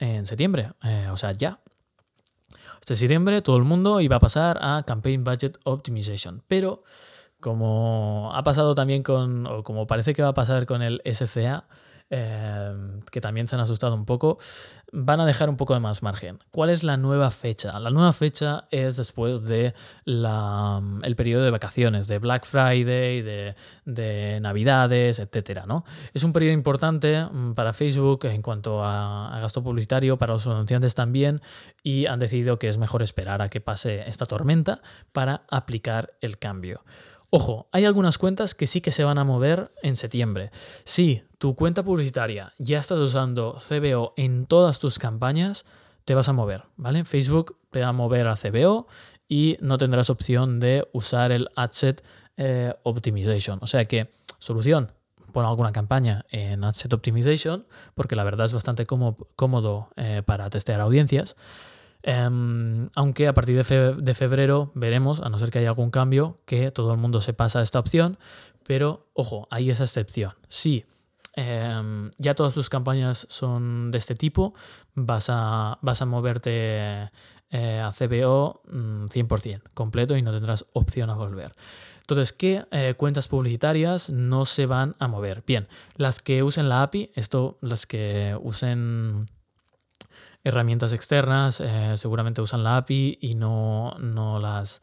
en 0.00 0.24
septiembre, 0.24 0.72
eh, 0.82 1.08
o 1.10 1.16
sea, 1.18 1.32
ya, 1.32 1.60
este 2.84 2.96
septiembre 2.96 3.40
todo 3.40 3.56
el 3.56 3.64
mundo 3.64 4.02
iba 4.02 4.16
a 4.16 4.20
pasar 4.20 4.58
a 4.60 4.82
Campaign 4.82 5.24
Budget 5.24 5.56
Optimization. 5.64 6.42
Pero 6.48 6.82
como 7.40 8.30
ha 8.34 8.42
pasado 8.42 8.74
también 8.74 9.02
con, 9.02 9.46
o 9.46 9.62
como 9.62 9.86
parece 9.86 10.12
que 10.12 10.20
va 10.20 10.28
a 10.28 10.34
pasar 10.34 10.66
con 10.66 10.82
el 10.82 11.00
SCA, 11.10 11.64
em, 12.10 13.00
que 13.10 13.20
también 13.20 13.48
se 13.48 13.56
han 13.56 13.60
asustado 13.60 13.94
un 13.94 14.04
poco, 14.04 14.38
van 14.92 15.20
a 15.20 15.26
dejar 15.26 15.48
un 15.48 15.56
poco 15.56 15.74
de 15.74 15.80
más 15.80 16.02
margen. 16.02 16.38
¿Cuál 16.50 16.70
es 16.70 16.82
la 16.82 16.96
nueva 16.96 17.30
fecha? 17.30 17.78
La 17.80 17.90
nueva 17.90 18.12
fecha 18.12 18.68
es 18.70 18.96
después 18.96 19.44
de 19.44 19.74
el 20.06 21.16
periodo 21.16 21.44
de 21.44 21.50
vacaciones, 21.50 22.06
de 22.06 22.18
Black 22.18 22.46
Friday, 22.46 23.22
de, 23.22 23.54
de 23.84 24.38
Navidades, 24.40 25.18
etc. 25.18 25.62
¿no? 25.66 25.84
Es 26.12 26.22
un 26.24 26.32
periodo 26.32 26.54
importante 26.54 27.24
mm, 27.24 27.54
para 27.54 27.72
Facebook 27.72 28.26
en 28.26 28.42
cuanto 28.42 28.84
a 28.84 29.38
gasto 29.40 29.62
publicitario, 29.62 30.18
para 30.18 30.34
los 30.34 30.46
anunciantes 30.46 30.94
también, 30.94 31.40
y 31.82 32.06
han 32.06 32.18
decidido 32.18 32.58
que 32.58 32.68
es 32.68 32.78
mejor 32.78 33.02
esperar 33.02 33.42
a 33.42 33.48
que 33.48 33.60
pase 33.60 34.08
esta 34.08 34.26
tormenta 34.26 34.80
para 35.12 35.42
aplicar 35.50 36.14
el 36.20 36.38
cambio. 36.38 36.82
Ojo, 37.36 37.66
hay 37.72 37.84
algunas 37.84 38.16
cuentas 38.16 38.54
que 38.54 38.68
sí 38.68 38.80
que 38.80 38.92
se 38.92 39.02
van 39.02 39.18
a 39.18 39.24
mover 39.24 39.72
en 39.82 39.96
septiembre. 39.96 40.52
Si 40.84 41.24
tu 41.38 41.56
cuenta 41.56 41.82
publicitaria 41.82 42.52
ya 42.58 42.78
estás 42.78 43.00
usando 43.00 43.58
CBO 43.58 44.14
en 44.16 44.46
todas 44.46 44.78
tus 44.78 45.00
campañas, 45.00 45.64
te 46.04 46.14
vas 46.14 46.28
a 46.28 46.32
mover, 46.32 46.62
¿vale? 46.76 47.04
Facebook 47.04 47.56
te 47.72 47.80
va 47.80 47.88
a 47.88 47.92
mover 47.92 48.28
a 48.28 48.36
CBO 48.36 48.86
y 49.26 49.56
no 49.60 49.78
tendrás 49.78 50.10
opción 50.10 50.60
de 50.60 50.86
usar 50.92 51.32
el 51.32 51.48
Adset 51.56 52.04
eh, 52.36 52.72
Optimization. 52.84 53.58
O 53.62 53.66
sea 53.66 53.84
que, 53.86 54.12
solución, 54.38 54.92
pon 55.32 55.44
alguna 55.44 55.72
campaña 55.72 56.26
en 56.30 56.62
Adset 56.62 56.92
Optimization, 56.92 57.66
porque 57.96 58.14
la 58.14 58.22
verdad 58.22 58.46
es 58.46 58.52
bastante 58.52 58.86
cómodo, 58.86 59.88
eh, 59.96 60.22
para 60.24 60.50
testear 60.50 60.80
audiencias. 60.80 61.34
Em, 62.06 62.90
aunque 62.94 63.26
a 63.26 63.32
partir 63.32 63.56
de, 63.56 64.14
febrero 64.14 64.70
veremos, 64.74 65.20
a 65.20 65.30
no 65.30 65.38
ser 65.38 65.50
que 65.50 65.58
haya 65.58 65.70
algún 65.70 65.90
cambio, 65.90 66.38
que 66.44 66.70
todo 66.70 66.92
el 66.92 66.98
mundo 66.98 67.22
se 67.22 67.32
pasa 67.32 67.60
a 67.60 67.62
esta 67.62 67.78
opción. 67.78 68.18
Pero 68.66 69.08
ojo, 69.14 69.48
hay 69.50 69.70
esa 69.70 69.84
excepción. 69.84 70.32
Si 70.48 70.84
em, 71.34 72.10
ya 72.18 72.34
todas 72.34 72.52
tus 72.52 72.68
campañas 72.68 73.26
son 73.30 73.90
de 73.90 73.98
este 73.98 74.14
tipo, 74.14 74.54
vas 74.94 75.26
a, 75.30 75.78
vas 75.80 76.02
a 76.02 76.06
moverte 76.06 77.10
eh, 77.50 77.80
a 77.80 77.90
CBO 77.90 78.62
100% 78.66 79.58
mm, 79.58 79.62
completo 79.72 80.16
y 80.16 80.22
no 80.22 80.32
tendrás 80.32 80.66
opción 80.74 81.08
a 81.08 81.14
volver. 81.14 81.52
Entonces, 82.00 82.34
¿qué 82.34 82.66
eh, 82.70 82.92
cuentas 82.98 83.28
publicitarias 83.28 84.10
no 84.10 84.44
se 84.44 84.66
van 84.66 84.94
a 84.98 85.08
mover? 85.08 85.42
Bien, 85.46 85.68
las 85.96 86.20
que 86.20 86.42
usen 86.42 86.68
la 86.68 86.82
API, 86.82 87.12
esto, 87.14 87.56
las 87.62 87.86
que 87.86 88.36
usen 88.42 89.26
herramientas 90.44 90.92
externas, 90.92 91.60
eh, 91.60 91.96
seguramente 91.96 92.42
usan 92.42 92.62
la 92.62 92.76
API 92.76 93.18
y 93.20 93.34
no, 93.34 93.96
no 93.98 94.38
las, 94.38 94.82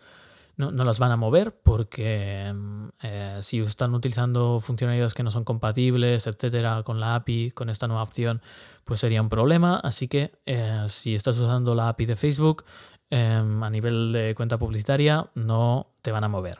no, 0.57 0.71
las 0.71 0.97
van 0.97 1.11
a 1.11 1.17
mover 1.17 1.55
porque 1.63 2.51
mm, 2.53 2.87
eh, 3.03 3.37
si 3.41 3.59
están 3.59 3.93
utilizando 3.93 4.59
funcionalidades 4.59 5.13
que 5.13 5.21
no 5.21 5.29
son 5.29 5.43
compatibles, 5.43 6.25
etcétera, 6.25 6.81
con 6.83 6.99
la 6.99 7.13
API, 7.13 7.51
con 7.51 7.69
esta 7.69 7.87
nueva 7.87 8.01
opción, 8.01 8.41
pues 8.83 8.99
sería 8.99 9.21
un 9.21 9.29
problema. 9.29 9.77
Así 9.77 10.07
que 10.07 10.31
eh, 10.47 10.83
si 10.87 11.13
estás 11.13 11.37
usando 11.37 11.75
la 11.75 11.89
API 11.89 12.07
de 12.07 12.15
Facebook 12.15 12.65
em, 13.11 13.63
a 13.63 13.69
nivel 13.69 14.11
de 14.11 14.33
cuenta 14.33 14.57
publicitaria, 14.57 15.29
no 15.35 15.91
te 16.01 16.11
van 16.11 16.23
a 16.23 16.27
mover. 16.27 16.59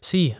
Si 0.00 0.32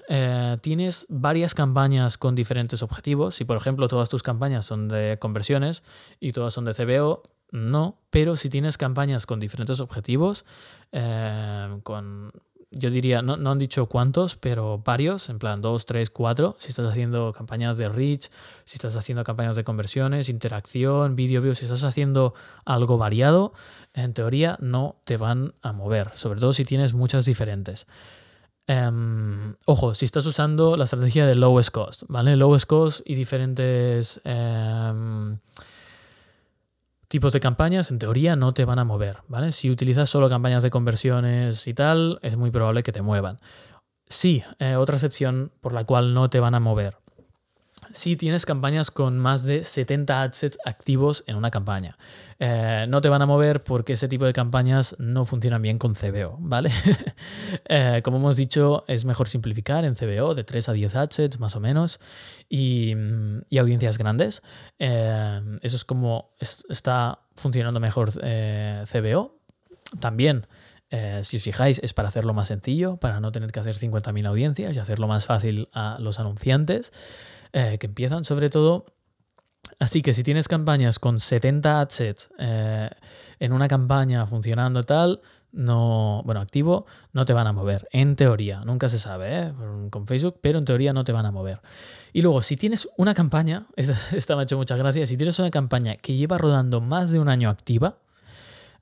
tienes 0.62 1.04
varias 1.08 1.52
campañas 1.52 2.16
con 2.16 2.36
diferentes 2.36 2.80
objetivos, 2.84 3.34
si 3.34 3.44
por 3.44 3.56
ejemplo 3.56 3.88
todas 3.88 4.08
tus 4.08 4.22
campañas 4.22 4.64
son 4.64 4.86
de 4.86 5.18
conversiones 5.18 5.82
y 6.20 6.30
todas 6.30 6.54
son 6.54 6.64
de 6.64 6.74
CBO, 6.74 7.24
no, 7.50 7.98
pero 8.10 8.36
si 8.36 8.48
tienes 8.48 8.76
campañas 8.76 9.26
con 9.26 9.40
diferentes 9.40 9.80
objetivos, 9.80 10.44
eh, 10.92 11.78
con, 11.82 12.32
yo 12.70 12.90
diría, 12.90 13.22
no, 13.22 13.36
no, 13.36 13.50
han 13.50 13.58
dicho 13.58 13.86
cuántos, 13.86 14.36
pero 14.36 14.82
varios, 14.84 15.30
en 15.30 15.38
plan 15.38 15.62
dos, 15.62 15.86
tres, 15.86 16.10
cuatro, 16.10 16.56
si 16.58 16.68
estás 16.68 16.86
haciendo 16.86 17.32
campañas 17.32 17.78
de 17.78 17.88
reach, 17.88 18.28
si 18.64 18.76
estás 18.76 18.96
haciendo 18.96 19.24
campañas 19.24 19.56
de 19.56 19.64
conversiones, 19.64 20.28
interacción, 20.28 21.16
vídeo, 21.16 21.40
view, 21.40 21.54
si 21.54 21.64
estás 21.64 21.84
haciendo 21.84 22.34
algo 22.66 22.98
variado, 22.98 23.54
en 23.94 24.12
teoría 24.12 24.58
no 24.60 24.96
te 25.04 25.16
van 25.16 25.54
a 25.62 25.72
mover, 25.72 26.10
sobre 26.14 26.40
todo 26.40 26.52
si 26.52 26.64
tienes 26.64 26.92
muchas 26.92 27.24
diferentes. 27.24 27.86
Em, 28.66 29.54
ojo, 29.64 29.94
si 29.94 30.04
estás 30.04 30.26
usando 30.26 30.76
la 30.76 30.84
estrategia 30.84 31.24
de 31.24 31.34
lowest 31.34 31.70
cost, 31.70 32.02
¿vale? 32.08 32.36
Lowest 32.36 32.66
cost 32.66 33.00
y 33.06 33.14
diferentes... 33.14 34.20
Em, 34.24 35.38
tipos 37.08 37.32
de 37.32 37.40
campañas 37.40 37.90
en 37.90 37.98
teoría 37.98 38.36
no 38.36 38.54
te 38.54 38.64
van 38.64 38.78
a 38.78 38.84
mover, 38.84 39.18
¿vale? 39.28 39.52
Si 39.52 39.70
utilizas 39.70 40.08
solo 40.08 40.28
campañas 40.28 40.62
de 40.62 40.70
conversiones 40.70 41.66
y 41.66 41.74
tal, 41.74 42.18
es 42.22 42.36
muy 42.36 42.50
probable 42.50 42.82
que 42.82 42.92
te 42.92 43.02
muevan. 43.02 43.38
Sí, 44.06 44.42
eh, 44.58 44.76
otra 44.76 44.96
excepción 44.96 45.52
por 45.60 45.72
la 45.72 45.84
cual 45.84 46.14
no 46.14 46.30
te 46.30 46.40
van 46.40 46.54
a 46.54 46.60
mover 46.60 46.96
si 47.92 48.16
tienes 48.16 48.46
campañas 48.46 48.90
con 48.90 49.18
más 49.18 49.44
de 49.44 49.64
70 49.64 50.22
adsets 50.22 50.58
activos 50.64 51.24
en 51.26 51.36
una 51.36 51.50
campaña. 51.50 51.94
Eh, 52.40 52.86
no 52.88 53.00
te 53.00 53.08
van 53.08 53.20
a 53.20 53.26
mover 53.26 53.64
porque 53.64 53.94
ese 53.94 54.06
tipo 54.06 54.24
de 54.24 54.32
campañas 54.32 54.94
no 54.98 55.24
funcionan 55.24 55.60
bien 55.60 55.78
con 55.78 55.94
CBO, 55.94 56.36
¿vale? 56.40 56.70
Eh, 57.70 58.00
como 58.02 58.18
hemos 58.18 58.36
dicho, 58.36 58.84
es 58.88 59.04
mejor 59.04 59.28
simplificar 59.28 59.84
en 59.84 59.94
CBO 59.94 60.34
de 60.34 60.44
3 60.44 60.68
a 60.68 60.72
10 60.72 60.94
adsets 60.94 61.40
más 61.40 61.56
o 61.56 61.60
menos 61.60 61.98
y, 62.48 62.94
audiencias 63.58 63.98
grandes. 63.98 64.42
Eh, 64.78 65.40
eso 65.62 65.76
es 65.76 65.84
como 65.84 66.30
está 66.38 67.20
funcionando 67.34 67.80
mejor 67.80 68.12
CBO. 68.12 69.34
También 70.00 70.46
si 71.22 71.36
os 71.36 71.42
fijáis, 71.42 71.80
es 71.80 71.92
para 71.92 72.08
hacerlo 72.08 72.32
más 72.32 72.48
sencillo, 72.48 72.96
para 72.96 73.20
no 73.20 73.32
tener 73.32 73.52
que 73.52 73.60
hacer 73.60 73.76
50.000 73.76 74.26
audiencias 74.26 74.76
y 74.76 74.78
hacerlo 74.78 75.08
más 75.08 75.26
fácil 75.26 75.68
a 75.72 75.98
los 76.00 76.18
anunciantes. 76.20 76.92
Eh, 77.52 77.78
que 77.78 77.86
empiezan 77.86 78.24
sobre 78.24 78.50
todo. 78.50 78.84
Así 79.78 80.02
que 80.02 80.12
si 80.12 80.22
tienes 80.22 80.48
campañas 80.48 80.98
con 80.98 81.20
70 81.20 81.80
adsets 81.80 82.30
eh, 82.38 82.90
en 83.38 83.52
una 83.52 83.68
campaña 83.68 84.26
funcionando 84.26 84.84
tal, 84.84 85.20
no, 85.52 86.22
bueno, 86.24 86.40
activo, 86.40 86.86
no 87.12 87.24
te 87.24 87.32
van 87.32 87.46
a 87.46 87.52
mover. 87.52 87.88
En 87.92 88.16
teoría, 88.16 88.64
nunca 88.64 88.88
se 88.88 88.98
sabe 88.98 89.46
¿eh? 89.46 89.52
con 89.90 90.06
Facebook, 90.06 90.38
pero 90.40 90.58
en 90.58 90.64
teoría 90.64 90.92
no 90.92 91.04
te 91.04 91.12
van 91.12 91.26
a 91.26 91.30
mover. 91.30 91.60
Y 92.12 92.22
luego, 92.22 92.42
si 92.42 92.56
tienes 92.56 92.88
una 92.96 93.14
campaña, 93.14 93.66
esta, 93.76 94.34
me 94.34 94.42
ha 94.42 94.44
hecho 94.44 94.56
muchas 94.56 94.78
gracias, 94.78 95.08
si 95.08 95.16
tienes 95.16 95.38
una 95.38 95.50
campaña 95.50 95.96
que 95.96 96.14
lleva 96.14 96.38
rodando 96.38 96.80
más 96.80 97.10
de 97.10 97.18
un 97.18 97.28
año 97.28 97.48
activa, 97.48 97.98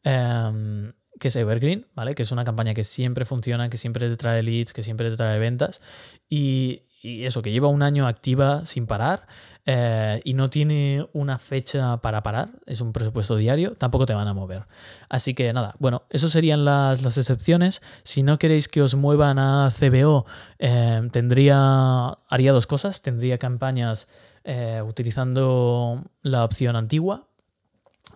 em, 0.03 0.93
que 1.19 1.29
es 1.29 1.37
Evergreen, 1.37 1.87
¿vale? 1.95 2.15
Que 2.15 2.23
es 2.23 2.33
una 2.33 2.45
campaña 2.45 2.75
que 2.75 2.85
siempre 2.85 3.25
funciona, 3.25 3.69
que 3.69 3.77
siempre 3.77 4.09
te 4.09 4.17
trae 4.17 4.43
leads, 4.43 4.73
que 4.73 4.83
siempre 4.83 5.11
te 5.11 5.17
trae 5.17 5.39
ventas. 5.39 5.81
Y, 6.29 6.83
y 7.07 7.25
eso, 7.25 7.40
que 7.40 7.53
lleva 7.53 7.69
un 7.69 7.83
año 7.83 8.09
activa 8.09 8.64
sin 8.64 8.87
parar 8.88 9.29
eh, 9.64 10.21
y 10.25 10.35
no 10.35 10.51
tiene 10.51 11.07
una 11.12 11.38
fecha 11.38 11.99
para 11.99 12.23
parar, 12.25 12.49
es 12.66 12.81
un 12.81 12.92
presupuesto 12.92 13.37
diario, 13.37 13.75
tampoco 13.77 14.07
te 14.07 14.14
van 14.14 14.27
a 14.27 14.35
mover. 14.35 14.64
Así 15.09 15.33
que 15.33 15.53
nada, 15.53 15.77
bueno, 15.79 16.03
eso 16.11 16.29
serían 16.29 16.64
las, 16.64 17.16
excepciones. 17.16 17.81
Si 18.03 18.25
no 18.25 18.40
queréis 18.40 18.66
que 18.66 18.83
os 18.83 18.97
muevan 18.97 19.38
a 19.38 19.71
CBO, 19.71 20.27
eh, 20.59 21.09
tendría, 21.12 22.19
haría 22.29 22.53
dos 22.53 22.66
cosas, 22.66 23.03
tendría 23.03 23.38
campañas 23.38 24.09
eh, 24.42 24.83
utilizando 24.85 26.03
la 26.23 26.45
opción 26.45 26.75
antigua 26.75 27.29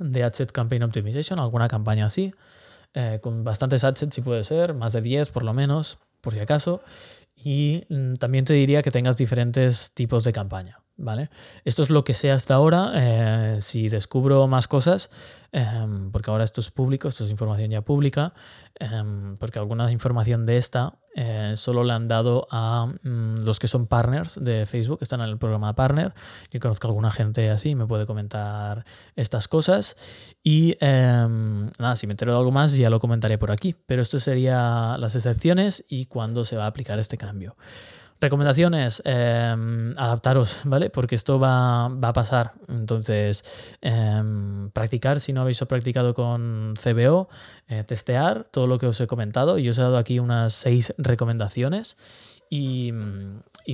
de 0.01 0.25
Adset 0.25 0.51
Campaign 0.51 0.83
Optimization, 0.83 1.39
alguna 1.39 1.69
campaña 1.69 2.07
así, 2.07 2.35
con 3.21 3.45
bastantes 3.45 3.85
adsets 3.85 4.17
si 4.17 4.21
puede 4.21 4.43
ser, 4.43 4.75
más 4.75 4.93
de 4.93 5.01
10 5.01 5.31
por 5.31 5.45
lo 5.45 5.53
menos, 5.53 5.99
por 6.21 6.35
si 6.35 6.41
acaso. 6.41 6.83
Y 7.43 7.85
mm, 7.89 8.15
también 8.15 8.45
te 8.45 8.55
diría 8.55 8.83
que 8.83 8.91
tengas 8.91 9.17
diferentes 9.17 9.93
tipos 9.95 10.25
de 10.25 10.33
campaña. 10.33 10.79
¿Vale? 11.01 11.31
Esto 11.65 11.83
es 11.83 11.91
lo 11.91 12.05
que 12.05 12.15
sé 12.15 12.31
hasta 12.31 12.55
ahora. 12.55 12.93
Eh, 12.95 13.57
si 13.61 13.89
descubro 13.89 14.47
más 14.47 14.69
cosas, 14.69 15.11
em, 15.53 16.11
porque 16.13 16.31
ahora 16.31 16.45
esto 16.45 16.61
es 16.61 16.71
público, 16.71 17.09
esto 17.09 17.25
es 17.25 17.31
información 17.31 17.71
ya 17.71 17.81
pública, 17.83 18.33
em, 18.79 19.37
porque 19.37 19.59
alguna 19.59 19.91
información 19.91 20.45
de 20.45 20.57
esta 20.59 20.95
eh, 21.17 21.55
solo 21.57 21.83
le 21.83 21.93
han 21.93 22.07
dado 22.07 22.47
a 22.53 22.87
mm, 22.87 23.43
los 23.45 23.59
que 23.59 23.67
son 23.67 23.89
partners 23.89 24.39
de 24.41 24.65
Facebook, 24.65 24.99
están 25.01 25.21
en 25.21 25.29
el 25.29 25.39
programa 25.39 25.75
partner. 25.75 26.15
Yo 26.53 26.61
conozco 26.61 26.87
a 26.87 26.91
alguna 26.91 27.11
gente 27.11 27.51
así, 27.51 27.75
me 27.75 27.87
puede 27.87 28.07
comentar 28.07 28.85
estas 29.17 29.49
cosas. 29.49 29.97
Y 30.45 30.77
em, 30.81 31.69
nada, 31.79 31.97
si 31.97 32.07
me 32.07 32.13
entero 32.13 32.33
de 32.33 32.39
algo 32.39 32.53
más, 32.53 32.77
ya 32.77 32.91
lo 32.91 33.01
comentaré 33.01 33.39
por 33.39 33.51
aquí. 33.51 33.75
Pero 33.87 34.03
esto 34.03 34.21
serían 34.21 35.01
las 35.01 35.17
excepciones 35.17 35.85
y 35.89 36.07
cuándo 36.07 36.45
se 36.45 36.57
va 36.57 36.65
a 36.65 36.69
aplicar 36.69 36.99
este 37.01 37.17
cambio. 37.17 37.57
Recomendaciones, 38.21 39.03
em, 39.07 39.95
adaptaros, 39.97 40.61
¿vale? 40.65 40.91
Porque 40.91 41.15
esto 41.15 41.39
va, 41.39 41.87
a 41.87 42.13
pasar. 42.13 42.53
Entonces, 42.69 43.77
em, 43.81 44.71
practicar, 44.71 45.21
si 45.21 45.33
no 45.33 45.41
habéis 45.41 45.61
practicado 45.65 46.13
con 46.13 46.75
CBO, 46.77 47.31
eh, 47.69 47.83
testear 47.85 48.45
todo 48.51 48.67
lo 48.67 48.79
que 48.79 48.87
os 48.87 49.01
he 49.01 49.07
comentado. 49.07 49.59
Y 49.59 49.71
os 49.71 49.79
he 49.79 49.83
dado 49.83 49.97
aquí 49.97 50.19
unas 50.19 50.53
seis 50.53 50.93
recomendaciones 50.99 51.97
y, 52.51 52.93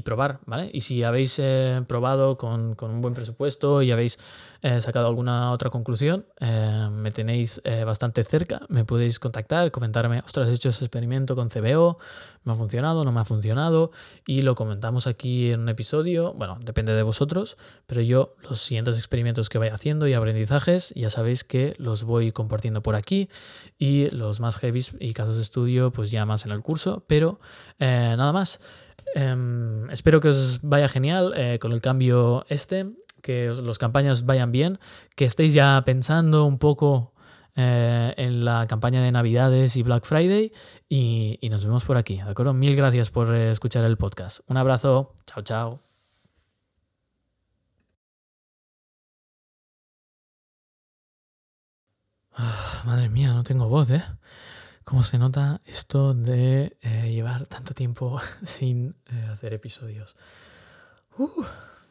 probar, 0.04 0.40
¿vale? 0.44 0.70
Y 0.72 0.82
si 0.82 1.02
habéis 1.02 1.38
eh, 1.38 1.82
probado 1.88 2.36
con, 2.36 2.76
un 2.78 3.00
buen 3.00 3.14
presupuesto 3.14 3.80
y 3.80 3.90
habéis 3.90 4.18
eh, 4.60 4.82
sacado 4.82 5.06
alguna 5.06 5.50
otra 5.52 5.70
conclusión, 5.70 6.26
eh, 6.38 6.88
me 6.92 7.10
tenéis 7.10 7.62
bastante 7.86 8.22
cerca, 8.22 8.60
me 8.68 8.84
podéis 8.84 9.18
contactar, 9.18 9.70
comentarme, 9.70 10.18
ostras, 10.18 10.48
he 10.50 10.52
hecho 10.52 10.68
ese 10.68 10.84
experimento 10.84 11.34
con 11.34 11.48
CBO, 11.48 11.98
me 12.44 12.52
ha 12.52 12.54
funcionado, 12.54 13.04
no 13.04 13.12
me 13.12 13.20
ha 13.20 13.24
funcionado, 13.24 13.90
y 14.26 14.35
y 14.36 14.42
lo 14.42 14.54
comentamos 14.54 15.06
aquí 15.06 15.50
en 15.50 15.60
un 15.60 15.70
episodio. 15.70 16.34
Bueno, 16.34 16.58
depende 16.60 16.92
de 16.92 17.02
vosotros, 17.02 17.56
pero 17.86 18.02
yo 18.02 18.34
los 18.42 18.60
siguientes 18.60 18.98
experimentos 18.98 19.48
que 19.48 19.56
vaya 19.56 19.72
haciendo 19.72 20.06
y 20.06 20.12
aprendizajes, 20.12 20.92
ya 20.94 21.08
sabéis 21.08 21.42
que 21.42 21.74
los 21.78 22.04
voy 22.04 22.32
compartiendo 22.32 22.82
por 22.82 22.96
aquí 22.96 23.30
y 23.78 24.10
los 24.10 24.40
más 24.40 24.58
heavy 24.58 24.84
y 25.00 25.14
casos 25.14 25.36
de 25.36 25.42
estudio, 25.42 25.90
pues 25.90 26.10
ya 26.10 26.26
más 26.26 26.44
en 26.44 26.52
el 26.52 26.60
curso, 26.60 27.02
pero 27.06 27.40
eh, 27.78 28.14
nada 28.18 28.32
más. 28.34 28.60
Em, 29.14 29.88
espero 29.90 30.20
que 30.20 30.28
os 30.28 30.60
vaya 30.60 30.88
genial 30.88 31.32
eh, 31.34 31.58
con 31.58 31.72
el 31.72 31.80
cambio 31.80 32.44
este, 32.50 32.92
que 33.22 33.48
las 33.48 33.78
campañas 33.78 34.26
vayan 34.26 34.52
bien, 34.52 34.78
que 35.14 35.24
estéis 35.24 35.54
ya 35.54 35.82
pensando 35.86 36.44
un 36.44 36.58
poco 36.58 37.14
eh, 37.56 38.14
en 38.16 38.44
la 38.44 38.66
campaña 38.68 39.02
de 39.02 39.10
Navidades 39.12 39.76
y 39.76 39.82
Black 39.82 40.04
Friday 40.04 40.52
y, 40.88 41.38
nos 41.50 41.64
vemos 41.64 41.84
por 41.84 41.96
aquí, 41.96 42.16
¿de 42.16 42.30
acuerdo? 42.30 42.52
Mil 42.52 42.76
gracias 42.76 43.10
por 43.10 43.34
escuchar 43.34 43.84
el 43.84 43.96
podcast. 43.96 44.40
Un 44.46 44.56
abrazo, 44.58 45.14
chao, 45.26 45.42
chao. 45.42 45.82
Ah, 52.32 52.82
madre 52.84 53.08
mía, 53.08 53.32
no 53.32 53.42
tengo 53.42 53.68
voz, 53.68 53.90
¿eh? 53.90 54.02
¿Cómo 54.86 55.02
se 55.02 55.18
nota 55.18 55.60
esto 55.64 56.14
de 56.14 56.76
eh, 56.80 57.10
llevar 57.10 57.46
tanto 57.46 57.74
tiempo 57.74 58.20
sin 58.44 58.94
eh, 59.06 59.28
hacer 59.32 59.52
episodios? 59.52 60.14
Uh, 61.18 61.42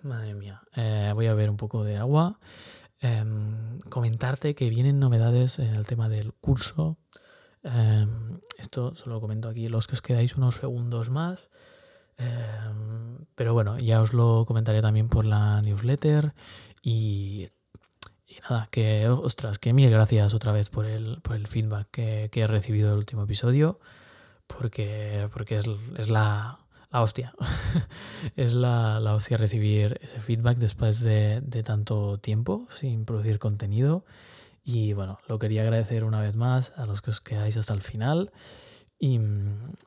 madre 0.04 0.34
mía. 0.34 0.62
Eh, 0.76 1.12
voy 1.14 1.28
a 1.28 1.34
ver 1.34 1.50
un 1.50 1.58
poco 1.58 1.84
de 1.84 1.98
agua. 1.98 2.40
Em, 3.06 3.80
comentarte 3.92 4.56
que 4.56 4.68
vienen 4.68 5.00
novedades 5.00 5.60
en 5.60 5.76
el 5.76 5.86
tema 5.86 6.10
del 6.10 6.34
curso. 6.34 6.98
Em, 7.62 8.40
esto 8.58 8.96
solo 8.96 9.22
comento 9.22 9.48
aquí 9.48 9.68
los 9.68 9.86
que 9.86 9.94
os 9.94 10.02
quedáis 10.02 10.36
unos 10.38 10.56
segundos 10.56 11.12
más. 11.12 11.40
Em, 12.18 13.20
pero 13.36 13.54
bueno, 13.54 13.78
ya 13.78 14.02
os 14.02 14.14
lo 14.14 14.46
comentaré 14.48 14.82
también 14.82 15.08
por 15.08 15.26
la 15.26 15.62
newsletter. 15.62 16.34
Y, 16.82 17.48
nada, 18.50 18.68
que 18.72 19.08
ostras, 19.08 19.60
que 19.60 19.74
mil 19.74 19.92
gracias 19.92 20.34
otra 20.34 20.52
vez 20.52 20.70
por 20.70 20.86
el, 20.88 21.22
por 21.22 21.36
el 21.36 21.46
feedback 21.46 21.88
que, 21.92 22.30
he 22.34 22.48
recibido 22.48 22.90
del 22.90 22.98
último 22.98 23.24
episodio. 23.24 23.80
Porque, 24.48 25.30
porque 25.32 25.60
es 25.60 26.10
la, 26.10 26.65
la 26.96 27.02
hostia. 27.02 27.34
es 28.38 28.54
la, 28.54 29.02
la, 29.02 29.16
hostia 29.16 29.36
recibir 29.36 30.00
ese 30.02 30.22
feedback 30.22 30.58
después 30.58 31.02
de, 31.02 31.42
de, 31.42 31.62
tanto 31.62 32.20
tiempo 32.20 32.68
sin 32.70 33.04
producir 33.04 33.38
contenido. 33.38 34.06
Y 34.64 34.94
bueno, 34.94 35.20
lo 35.28 35.38
quería 35.38 35.64
agradecer 35.64 36.06
una 36.06 36.22
vez 36.22 36.38
más 36.38 36.72
a 36.78 36.86
los 36.86 37.02
que 37.02 37.12
os 37.12 37.20
quedáis 37.20 37.58
hasta 37.58 37.74
el 37.74 37.82
final. 37.82 38.32
Y, 38.98 39.20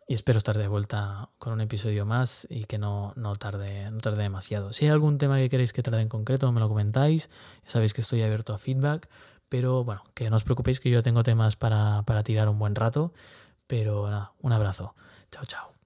y 0.07 0.15
espero 0.15 0.37
estar 0.37 0.59
de 0.59 0.69
vuelta 0.69 1.31
con 1.39 1.55
un 1.55 1.63
episodio 1.63 2.05
más 2.05 2.47
y 2.51 2.65
que 2.65 2.77
no, 2.77 3.15
no, 3.17 3.37
tarde, 3.37 3.91
no 3.91 4.01
tarde 4.01 4.25
demasiado. 4.25 4.75
Si 4.75 4.85
hay 4.85 4.91
algún 4.91 5.17
tema 5.17 5.39
que 5.39 5.49
queréis 5.49 5.73
que 5.73 5.83
trate 5.83 6.03
en 6.03 6.11
concreto, 6.11 6.53
me 6.53 6.61
lo 6.61 6.69
comentáis. 6.69 7.31
Ya 7.65 7.71
sabéis 7.71 7.95
que 7.95 8.03
estoy 8.03 8.23
abierto 8.23 8.53
a 8.53 8.59
feedback. 8.59 9.09
Pero 9.49 9.83
bueno, 9.83 10.05
que 10.13 10.29
no 10.29 10.37
os 10.37 10.45
preocupéis 10.45 10.79
que 10.79 10.91
yo 10.91 11.03
tengo 11.03 11.23
temas 11.23 11.57
para, 11.57 12.03
para 12.03 12.23
tirar 12.23 12.51
un 12.51 12.59
buen 12.59 12.75
rato. 12.75 13.15
Pero 13.67 14.11
nada, 14.11 14.33
un 14.43 14.53
abrazo. 14.53 14.95
Chao, 15.31 15.47
chao. 15.47 15.78